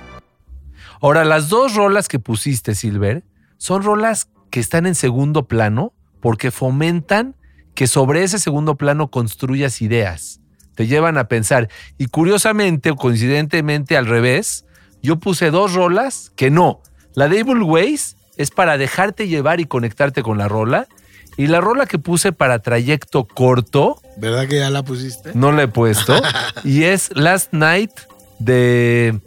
Ahora, 1.02 1.26
las 1.26 1.50
dos 1.50 1.74
rolas 1.74 2.08
que 2.08 2.20
pusiste, 2.20 2.76
Silver, 2.76 3.24
son 3.62 3.84
rolas 3.84 4.28
que 4.50 4.60
están 4.60 4.88
en 4.88 4.96
segundo 4.96 5.48
plano 5.48 5.94
porque 6.20 6.50
fomentan 6.50 7.36
que 7.76 7.86
sobre 7.86 8.24
ese 8.24 8.40
segundo 8.40 8.76
plano 8.76 9.12
construyas 9.12 9.84
ideas. 9.84 10.40
Te 10.74 10.88
llevan 10.88 11.20
a 11.20 11.28
pensar. 11.28 11.70
Y 12.00 12.08
curiosamente 12.08 12.90
o 12.90 12.96
coincidentemente 12.96 13.98
al 13.98 14.08
revés, 14.08 14.66
yo 15.04 15.18
puse 15.20 15.52
dos 15.52 15.76
rolas 15.76 16.32
que 16.36 16.50
no. 16.50 16.82
La 17.14 17.28
de 17.28 17.38
Evil 17.38 17.62
Ways 17.62 18.18
es 18.36 18.50
para 18.50 18.80
dejarte 18.80 19.28
llevar 19.28 19.60
y 19.60 19.66
conectarte 19.66 20.24
con 20.24 20.40
la 20.40 20.48
rola. 20.48 20.88
Y 21.38 21.46
la 21.46 21.62
rola 21.62 21.86
que 21.86 22.00
puse 22.00 22.32
para 22.32 22.64
trayecto 22.64 23.28
corto, 23.28 24.02
¿Verdad 24.18 24.48
que 24.48 24.58
ya 24.58 24.72
la 24.72 24.82
pusiste? 24.82 25.34
no 25.36 25.52
la 25.52 25.64
he 25.64 25.68
puesto. 25.68 26.20
y 26.64 26.86
es 26.86 27.16
Last 27.16 27.54
Night 27.54 27.92
de. 28.40 29.20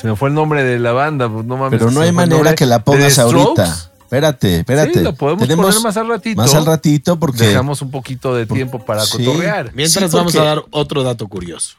Se 0.00 0.06
me 0.06 0.16
fue 0.16 0.28
el 0.28 0.34
nombre 0.34 0.62
de 0.64 0.78
la 0.78 0.92
banda, 0.92 1.28
pues 1.28 1.44
no 1.44 1.56
mames. 1.56 1.78
Pero 1.78 1.90
no 1.90 2.00
hay 2.00 2.12
manera 2.12 2.54
que 2.54 2.66
la 2.66 2.78
¿De 2.78 2.84
pongas 2.84 3.18
ahorita. 3.18 3.90
Espérate, 4.02 4.60
espérate. 4.60 4.94
Sí, 4.94 5.00
lo 5.00 5.14
podemos 5.14 5.46
poner 5.46 5.80
más 5.82 5.96
al 5.96 6.08
ratito. 6.08 6.40
Más 6.40 6.54
al 6.54 6.64
ratito 6.64 7.18
porque 7.18 7.46
Dejamos 7.48 7.82
un 7.82 7.90
poquito 7.90 8.34
de 8.34 8.46
tiempo 8.46 8.78
para 8.84 9.02
Sí. 9.04 9.22
cotorrear. 9.24 9.72
Mientras 9.74 10.10
Sí, 10.10 10.16
vamos 10.16 10.34
a 10.36 10.44
dar 10.44 10.64
otro 10.70 11.02
dato 11.02 11.28
curioso. 11.28 11.76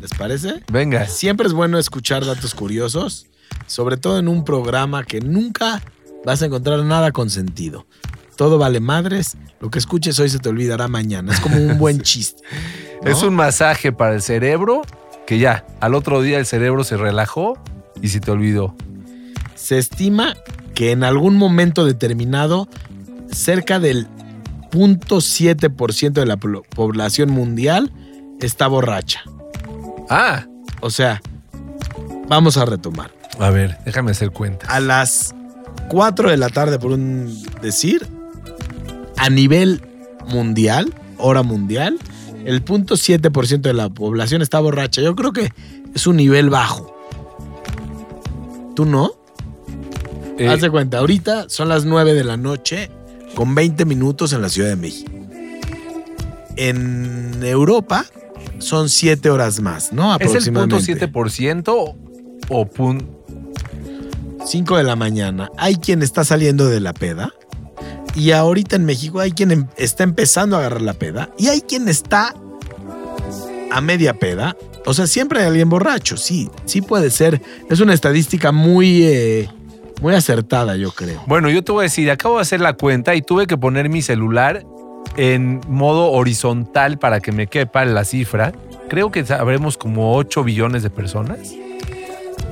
¿Les 0.00 0.10
parece? 0.10 0.62
Venga. 0.72 1.06
Siempre 1.06 1.46
es 1.46 1.52
bueno 1.52 1.78
escuchar 1.78 2.24
datos 2.24 2.54
curiosos, 2.54 3.26
sobre 3.66 3.96
todo 3.98 4.18
en 4.18 4.26
un 4.26 4.44
programa 4.44 5.04
que 5.04 5.20
nunca 5.20 5.80
vas 6.24 6.42
a 6.42 6.46
encontrar 6.46 6.82
nada 6.84 7.12
con 7.12 7.30
sentido. 7.30 7.86
Todo 8.36 8.56
vale 8.58 8.80
madres, 8.80 9.36
lo 9.60 9.70
que 9.70 9.78
escuches 9.78 10.18
hoy 10.18 10.28
se 10.30 10.38
te 10.38 10.48
olvidará 10.48 10.88
mañana. 10.88 11.32
Es 11.34 11.40
como 11.40 11.56
un 11.56 11.78
buen 11.78 12.00
chiste. 12.00 12.42
¿no? 13.02 13.10
Es 13.10 13.22
un 13.22 13.34
masaje 13.34 13.92
para 13.92 14.14
el 14.14 14.22
cerebro 14.22 14.82
que 15.30 15.38
ya, 15.38 15.64
al 15.78 15.94
otro 15.94 16.22
día 16.22 16.40
el 16.40 16.44
cerebro 16.44 16.82
se 16.82 16.96
relajó 16.96 17.56
y 18.02 18.08
se 18.08 18.18
te 18.18 18.32
olvidó. 18.32 18.74
Se 19.54 19.78
estima 19.78 20.34
que 20.74 20.90
en 20.90 21.04
algún 21.04 21.36
momento 21.36 21.84
determinado, 21.84 22.68
cerca 23.30 23.78
del 23.78 24.08
0.7% 24.72 26.14
de 26.14 26.26
la 26.26 26.36
población 26.36 27.30
mundial 27.30 27.92
está 28.40 28.66
borracha. 28.66 29.20
Ah, 30.08 30.46
O 30.80 30.90
sea, 30.90 31.22
vamos 32.28 32.56
a 32.56 32.64
retomar. 32.64 33.12
a 33.38 33.50
ver, 33.50 33.78
déjame 33.84 34.10
hacer 34.10 34.32
cuenta. 34.32 34.66
a 34.66 34.80
las 34.80 35.32
4 35.90 36.28
de 36.28 36.38
la 36.38 36.48
tarde, 36.48 36.80
por 36.80 36.90
un 36.90 37.40
decir, 37.62 38.04
a 39.16 39.30
nivel 39.30 39.80
mundial, 40.26 40.92
hora 41.18 41.44
mundial, 41.44 42.00
el 42.44 42.64
0.7% 42.64 43.60
de 43.60 43.74
la 43.74 43.88
población 43.88 44.42
está 44.42 44.60
borracha. 44.60 45.02
Yo 45.02 45.14
creo 45.14 45.32
que 45.32 45.52
es 45.94 46.06
un 46.06 46.16
nivel 46.16 46.50
bajo. 46.50 46.96
¿Tú 48.74 48.84
no? 48.84 49.12
Eh, 50.38 50.48
Haz 50.48 50.60
de 50.62 50.70
cuenta, 50.70 50.98
ahorita 50.98 51.48
son 51.48 51.68
las 51.68 51.84
9 51.84 52.14
de 52.14 52.24
la 52.24 52.36
noche 52.36 52.90
con 53.34 53.54
20 53.54 53.84
minutos 53.84 54.32
en 54.32 54.42
la 54.42 54.48
Ciudad 54.48 54.70
de 54.70 54.76
México. 54.76 55.10
En 56.56 57.40
Europa 57.42 58.06
son 58.58 58.88
7 58.88 59.28
horas 59.30 59.60
más, 59.60 59.92
¿no? 59.92 60.14
¿Es 60.16 60.34
el 60.34 60.52
punto 60.52 60.76
Aproximadamente. 60.76 61.12
7% 61.12 61.94
o 62.48 62.66
pun 62.66 63.20
5 64.46 64.76
de 64.76 64.84
la 64.84 64.96
mañana, 64.96 65.50
hay 65.56 65.76
quien 65.76 66.02
está 66.02 66.24
saliendo 66.24 66.66
de 66.68 66.80
la 66.80 66.92
peda. 66.92 67.32
Y 68.14 68.32
ahorita 68.32 68.76
en 68.76 68.84
México 68.84 69.20
hay 69.20 69.32
quien 69.32 69.50
em- 69.52 69.66
está 69.76 70.02
empezando 70.04 70.56
a 70.56 70.60
agarrar 70.60 70.82
la 70.82 70.94
peda. 70.94 71.30
Y 71.38 71.48
hay 71.48 71.60
quien 71.60 71.88
está 71.88 72.34
a 73.70 73.80
media 73.80 74.14
peda. 74.14 74.56
O 74.86 74.94
sea, 74.94 75.06
siempre 75.06 75.40
hay 75.40 75.46
alguien 75.46 75.68
borracho. 75.68 76.16
Sí, 76.16 76.50
sí 76.64 76.82
puede 76.82 77.10
ser. 77.10 77.40
Es 77.68 77.80
una 77.80 77.94
estadística 77.94 78.50
muy, 78.52 79.04
eh, 79.04 79.48
muy 80.00 80.14
acertada, 80.14 80.76
yo 80.76 80.90
creo. 80.92 81.22
Bueno, 81.26 81.48
yo 81.50 81.62
te 81.62 81.72
voy 81.72 81.80
a 81.80 81.84
decir, 81.84 82.10
acabo 82.10 82.36
de 82.36 82.42
hacer 82.42 82.60
la 82.60 82.72
cuenta 82.72 83.14
y 83.14 83.22
tuve 83.22 83.46
que 83.46 83.56
poner 83.56 83.88
mi 83.88 84.02
celular 84.02 84.64
en 85.16 85.60
modo 85.68 86.10
horizontal 86.12 86.98
para 86.98 87.20
que 87.20 87.32
me 87.32 87.46
quepa 87.46 87.84
la 87.84 88.04
cifra. 88.04 88.52
Creo 88.88 89.10
que 89.10 89.24
sabremos 89.24 89.76
como 89.76 90.16
8 90.16 90.42
billones 90.42 90.82
de 90.82 90.90
personas. 90.90 91.38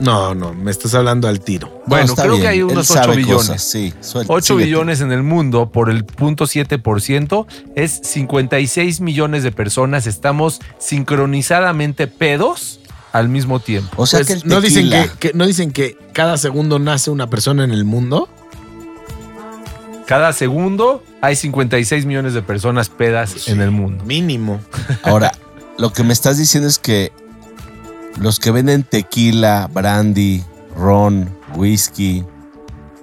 No, 0.01 0.33
no, 0.35 0.55
me 0.55 0.71
estás 0.71 0.95
hablando 0.95 1.27
al 1.27 1.41
tiro. 1.41 1.69
No, 1.69 1.83
Bueno, 1.87 2.15
creo 2.15 2.31
bien, 2.33 2.43
que 2.43 2.49
hay 2.49 2.63
unos 2.63 2.89
8 2.91 3.01
sabe 3.03 3.17
billones. 3.17 3.37
cosas, 3.49 3.63
sí, 3.63 3.93
suelta, 4.01 4.33
8 4.33 4.47
síguete. 4.55 4.65
billones 4.67 5.01
en 5.01 5.11
el 5.11 5.23
mundo 5.25 5.71
por 5.73 5.91
el 5.91 6.05
punto 6.05 6.45
7% 6.47 7.47
es 7.75 8.01
56 8.05 9.01
millones 9.01 9.43
de 9.43 9.51
personas. 9.51 10.07
Estamos 10.07 10.61
sincronizadamente 10.79 12.07
pedos 12.07 12.79
al 13.13 13.29
mismo 13.29 13.59
tiempo. 13.59 13.91
O 13.97 14.07
sea 14.07 14.21
Pues, 14.21 14.27
que 14.29 14.33
el 14.35 14.43
¿no, 14.49 14.61
dicen 14.61 14.91
que- 15.19 15.33
¿No 15.35 15.47
dicen 15.47 15.73
que 15.73 15.97
cada 16.13 16.37
segundo 16.39 16.79
nace 16.79 17.11
una 17.11 17.29
persona 17.29 17.65
en 17.65 17.73
el 17.73 17.85
mundo? 17.85 18.29
Cada 20.07 20.33
segundo 20.33 21.03
hay 21.21 21.35
56 21.37 22.07
millones 22.07 22.33
de 22.35 22.43
personas 22.43 22.89
pedas 22.89 23.49
en 23.49 23.61
el 23.61 23.71
mundo. 23.73 24.05
Mínimo. 24.05 24.61
Ahora, 25.03 25.33
lo 25.77 25.93
que 25.93 26.03
me 26.05 26.13
estás 26.13 26.39
diciendo 26.39 26.69
es 26.69 26.79
que 26.79 27.13
los 28.21 28.39
que 28.39 28.51
venden 28.51 28.83
tequila, 28.83 29.69
brandy, 29.73 30.43
ron, 30.77 31.29
whisky, 31.57 32.25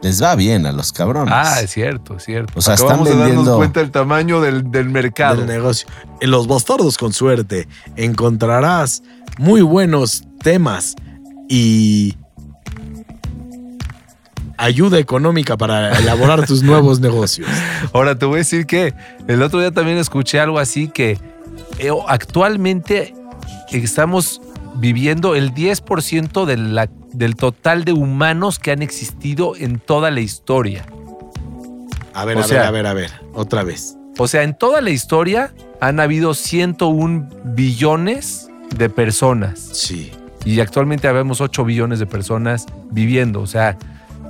les 0.01 0.21
va 0.21 0.35
bien 0.35 0.65
a 0.65 0.71
los 0.71 0.91
cabrones. 0.93 1.33
Ah, 1.35 1.61
es 1.61 1.71
cierto, 1.71 2.17
es 2.17 2.23
cierto. 2.25 2.53
O 2.55 2.61
sea, 2.61 2.75
están 2.75 2.99
Acabamos 2.99 3.09
de 3.09 3.17
darnos 3.17 3.57
cuenta 3.57 3.79
del 3.79 3.91
tamaño 3.91 4.39
del, 4.41 4.69
del 4.69 4.89
mercado. 4.89 5.37
del 5.37 5.47
negocio. 5.47 5.87
En 6.21 6.31
Los 6.31 6.47
Bastardos 6.47 6.97
con 6.97 7.11
Suerte 7.13 7.67
encontrarás 7.95 9.01
muy 9.39 9.61
buenos 9.61 10.23
temas 10.43 10.95
y 11.49 12.15
ayuda 14.57 14.99
económica 14.99 15.57
para 15.57 15.97
elaborar 15.97 16.45
tus 16.45 16.61
nuevos 16.63 16.99
negocios. 16.99 17.49
Ahora 17.93 18.17
te 18.17 18.25
voy 18.25 18.35
a 18.35 18.37
decir 18.39 18.65
que 18.65 18.93
el 19.27 19.41
otro 19.41 19.59
día 19.59 19.71
también 19.71 19.97
escuché 19.97 20.39
algo 20.39 20.59
así 20.59 20.87
que 20.87 21.19
eh, 21.79 21.89
actualmente 22.07 23.15
estamos 23.71 24.41
viviendo 24.77 25.35
el 25.35 25.53
10% 25.53 26.45
de 26.45 26.57
la- 26.57 26.89
del 27.13 27.35
total 27.35 27.85
de 27.85 27.93
humanos 27.93 28.59
que 28.59 28.71
han 28.71 28.81
existido 28.81 29.55
en 29.55 29.79
toda 29.79 30.11
la 30.11 30.19
historia. 30.21 30.85
A 32.13 32.25
ver, 32.25 32.37
O 32.37 32.39
a 32.41 32.43
sea- 32.43 32.59
ver, 32.59 32.67
a 32.67 32.71
ver, 32.71 32.87
a 32.87 32.93
ver, 32.93 33.11
otra 33.33 33.63
vez. 33.63 33.97
O 34.17 34.27
sea, 34.27 34.43
en 34.43 34.57
toda 34.57 34.81
la 34.81 34.89
historia 34.91 35.53
han 35.81 35.99
habido 35.99 36.33
101 36.33 37.29
billones 37.43 38.47
de 38.75 38.89
personas. 38.89 39.59
Sí. 39.59 40.11
y 40.47 40.59
actualmente 40.59 41.07
habemos 41.07 41.41
8 41.41 41.65
billones 41.65 41.97
de 41.97 42.05
personas 42.05 42.67
viviendo. 42.91 43.41
O 43.41 43.47
sea, 43.47 43.79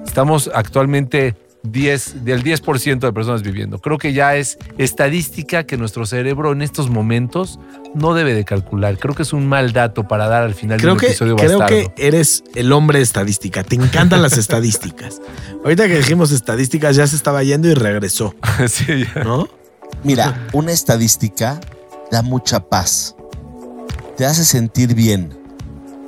estamos 0.06 0.50
actualmente 0.56 1.36
10, 1.72 2.24
del 2.26 2.43
10% 2.43 2.99
de 2.99 3.13
personas 3.13 3.41
viviendo. 3.43 3.80
Creo 3.80 3.97
que 3.97 4.13
ya 4.13 4.36
es 4.36 4.57
estadística 4.78 5.66
que 5.66 5.78
nuestro 5.78 6.05
cerebro 6.05 6.51
en 6.51 6.61
estos 6.61 6.89
momentos 6.89 7.59
no 7.93 8.13
debe 8.13 8.34
de 8.34 8.45
calcular. 8.45 8.97
Creo 8.97 9.16
que 9.16 9.24
es 9.24 9.34
un 9.34 9.47
mal 9.47 9.74
dato 9.74 10.07
para 10.07 10.28
dar 10.28 10.43
al 10.43 10.53
final 10.53 10.80
Creo 10.80 10.91
de 10.91 10.93
un 10.93 10.99
que, 10.99 11.05
episodio 11.07 11.36
creo 11.36 11.59
bastardo. 11.59 11.93
que 11.95 12.07
eres 12.07 12.43
el 12.55 12.72
hombre 12.72 12.99
de 12.99 13.03
estadística. 13.03 13.63
Te 13.63 13.76
encantan 13.76 14.22
las 14.22 14.38
estadísticas. 14.38 15.22
Ahorita 15.63 15.88
que 15.88 15.97
dijimos 15.97 16.32
estadísticas 16.32 16.95
ya 16.95 17.07
se 17.07 17.16
estaba 17.16 17.43
yendo 17.43 17.68
y 17.68 17.74
regresó, 17.74 18.36
Sí, 18.68 19.05
ya. 19.16 19.24
¿no? 19.24 19.47
Mira, 20.03 20.47
una 20.53 20.72
estadística 20.72 21.59
da 22.11 22.22
mucha 22.22 22.59
paz. 22.70 23.16
Te 24.18 24.26
hace 24.26 24.45
sentir 24.45 24.93
bien. 24.93 25.38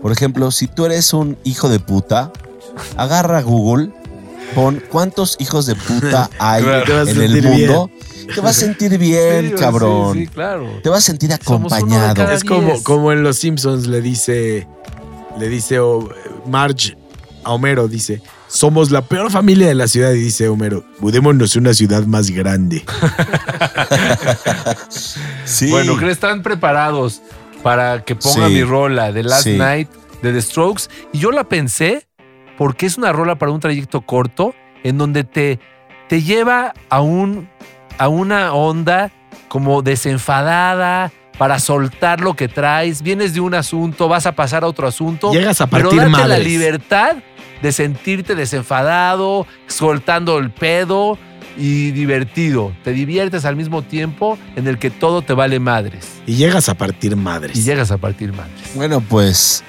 Por 0.02 0.12
ejemplo, 0.12 0.52
si 0.52 0.68
tú 0.68 0.86
eres 0.86 1.14
un 1.14 1.38
hijo 1.44 1.70
de 1.70 1.80
puta, 1.80 2.32
agarra 2.96 3.42
Google, 3.42 3.92
pon 4.56 4.82
cuántos 4.90 5.36
hijos 5.40 5.66
de 5.66 5.76
puta 5.76 6.30
hay 6.40 6.64
Claro. 6.64 7.08
En 7.08 7.22
el 7.22 7.42
bien. 7.42 7.46
mundo. 7.54 7.92
Te 8.34 8.42
vas 8.42 8.58
a 8.58 8.60
sentir 8.60 8.98
bien, 8.98 9.52
Sí, 9.52 9.56
cabrón. 9.58 10.14
Sí, 10.14 10.26
sí, 10.26 10.28
claro. 10.28 10.68
Te 10.84 10.90
vas 10.90 11.00
a 11.00 11.02
sentir 11.02 11.32
acompañado. 11.32 12.30
Es 12.32 12.44
como, 12.44 12.82
como 12.84 13.12
en 13.14 13.24
Los 13.24 13.38
Simpsons 13.38 13.88
le 13.88 14.02
dice, 14.02 14.68
le 15.40 15.48
dice 15.48 15.80
oh, 15.80 16.10
Marge 16.46 16.98
a 17.46 17.54
Homero, 17.54 17.88
dice, 17.88 18.22
somos 18.50 18.92
la 18.92 19.02
peor 19.02 19.32
familia 19.32 19.68
de 19.68 19.76
la 19.76 19.88
ciudad. 19.88 20.12
Y 20.12 20.20
dice 20.20 20.50
Homero, 20.50 20.84
mudémonos 21.00 21.56
a 21.56 21.60
una 21.60 21.74
ciudad 21.74 22.04
más 22.06 22.30
grande. 22.30 22.84
Sí. 25.46 25.70
Bueno, 25.72 25.96
¿creen 25.96 26.12
están 26.12 26.44
preparados 26.44 27.22
para 27.64 28.04
que 28.04 28.16
ponga 28.16 28.48
Sí. 28.48 28.54
mi 28.54 28.64
rola 28.64 29.12
de 29.12 29.24
Last 29.24 29.44
Sí. 29.44 29.58
Night 29.58 29.90
de 30.22 30.34
The 30.34 30.42
Strokes. 30.42 30.84
Y 31.14 31.20
yo 31.20 31.32
la 31.32 31.44
pensé 31.46 32.07
porque 32.58 32.86
es 32.86 32.98
una 32.98 33.14
rola 33.14 33.36
para 33.36 33.52
un 33.52 33.60
trayecto 33.60 34.02
corto 34.02 34.54
en 34.84 34.98
donde 34.98 35.24
te, 35.24 35.60
te 36.08 36.22
lleva 36.22 36.74
a, 36.90 37.02
un, 37.02 37.50
a 37.98 38.08
una 38.08 38.54
onda 38.54 39.12
como 39.48 39.82
desenfadada 39.82 41.12
para 41.38 41.60
soltar 41.60 42.20
lo 42.22 42.36
que 42.36 42.48
traes. 42.48 43.02
Vienes 43.02 43.34
de 43.34 43.40
un 43.40 43.54
asunto, 43.54 44.08
vas 44.08 44.26
a 44.26 44.34
pasar 44.34 44.64
a 44.64 44.68
otro 44.68 44.88
asunto. 44.88 45.32
Llegas 45.32 45.62
a 45.62 45.68
pero 45.68 45.90
partir 45.90 46.12
date 46.12 46.28
la 46.28 46.40
libertad 46.40 47.18
de 47.62 47.72
sentirte 47.72 48.36
desenfadado, 48.36 49.48
soltando 49.68 50.38
el 50.38 50.52
pedo 50.52 51.18
y 51.58 51.92
divertido. 51.92 52.74
Te 52.84 52.92
diviertes 52.92 53.46
al 53.46 53.56
mismo 53.56 53.82
tiempo 53.82 54.38
en 54.56 54.68
el 54.68 54.78
que 54.78 54.90
todo 54.90 55.22
te 55.22 55.34
vale 55.34 55.60
madres. 55.60 56.08
Y 56.26 56.36
llegas 56.36 56.70
a 56.70 56.76
partir 56.76 57.16
madres. 57.16 57.58
Y 57.58 57.64
llegas 57.64 57.92
a 57.92 57.98
partir 57.98 58.32
madres. 58.34 58.72
Bueno, 58.76 59.02
pues 59.02 59.64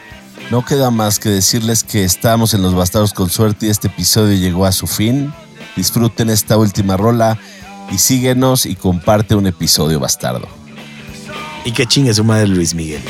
no 0.50 0.64
queda 0.64 0.90
más 0.90 1.18
que 1.18 1.28
decirles 1.28 1.84
que 1.84 2.04
estamos 2.04 2.54
en 2.54 2.62
Los 2.62 2.74
Bastardos 2.74 3.12
con 3.12 3.28
Suerte 3.28 3.66
y 3.66 3.70
este 3.70 3.88
episodio 3.88 4.36
llegó 4.36 4.64
a 4.64 4.72
su 4.72 4.86
fin. 4.86 5.32
Disfruten 5.76 6.30
esta 6.30 6.56
última 6.56 6.96
rola 6.96 7.38
y 7.90 7.98
síguenos 7.98 8.66
y 8.66 8.74
comparte 8.74 9.34
un 9.34 9.46
episodio 9.46 10.00
bastardo. 10.00 10.48
Y 11.64 11.72
que 11.72 11.86
chingue 11.86 12.14
su 12.14 12.24
madre 12.24 12.46
Luis 12.48 12.74
Miguel. 12.74 13.02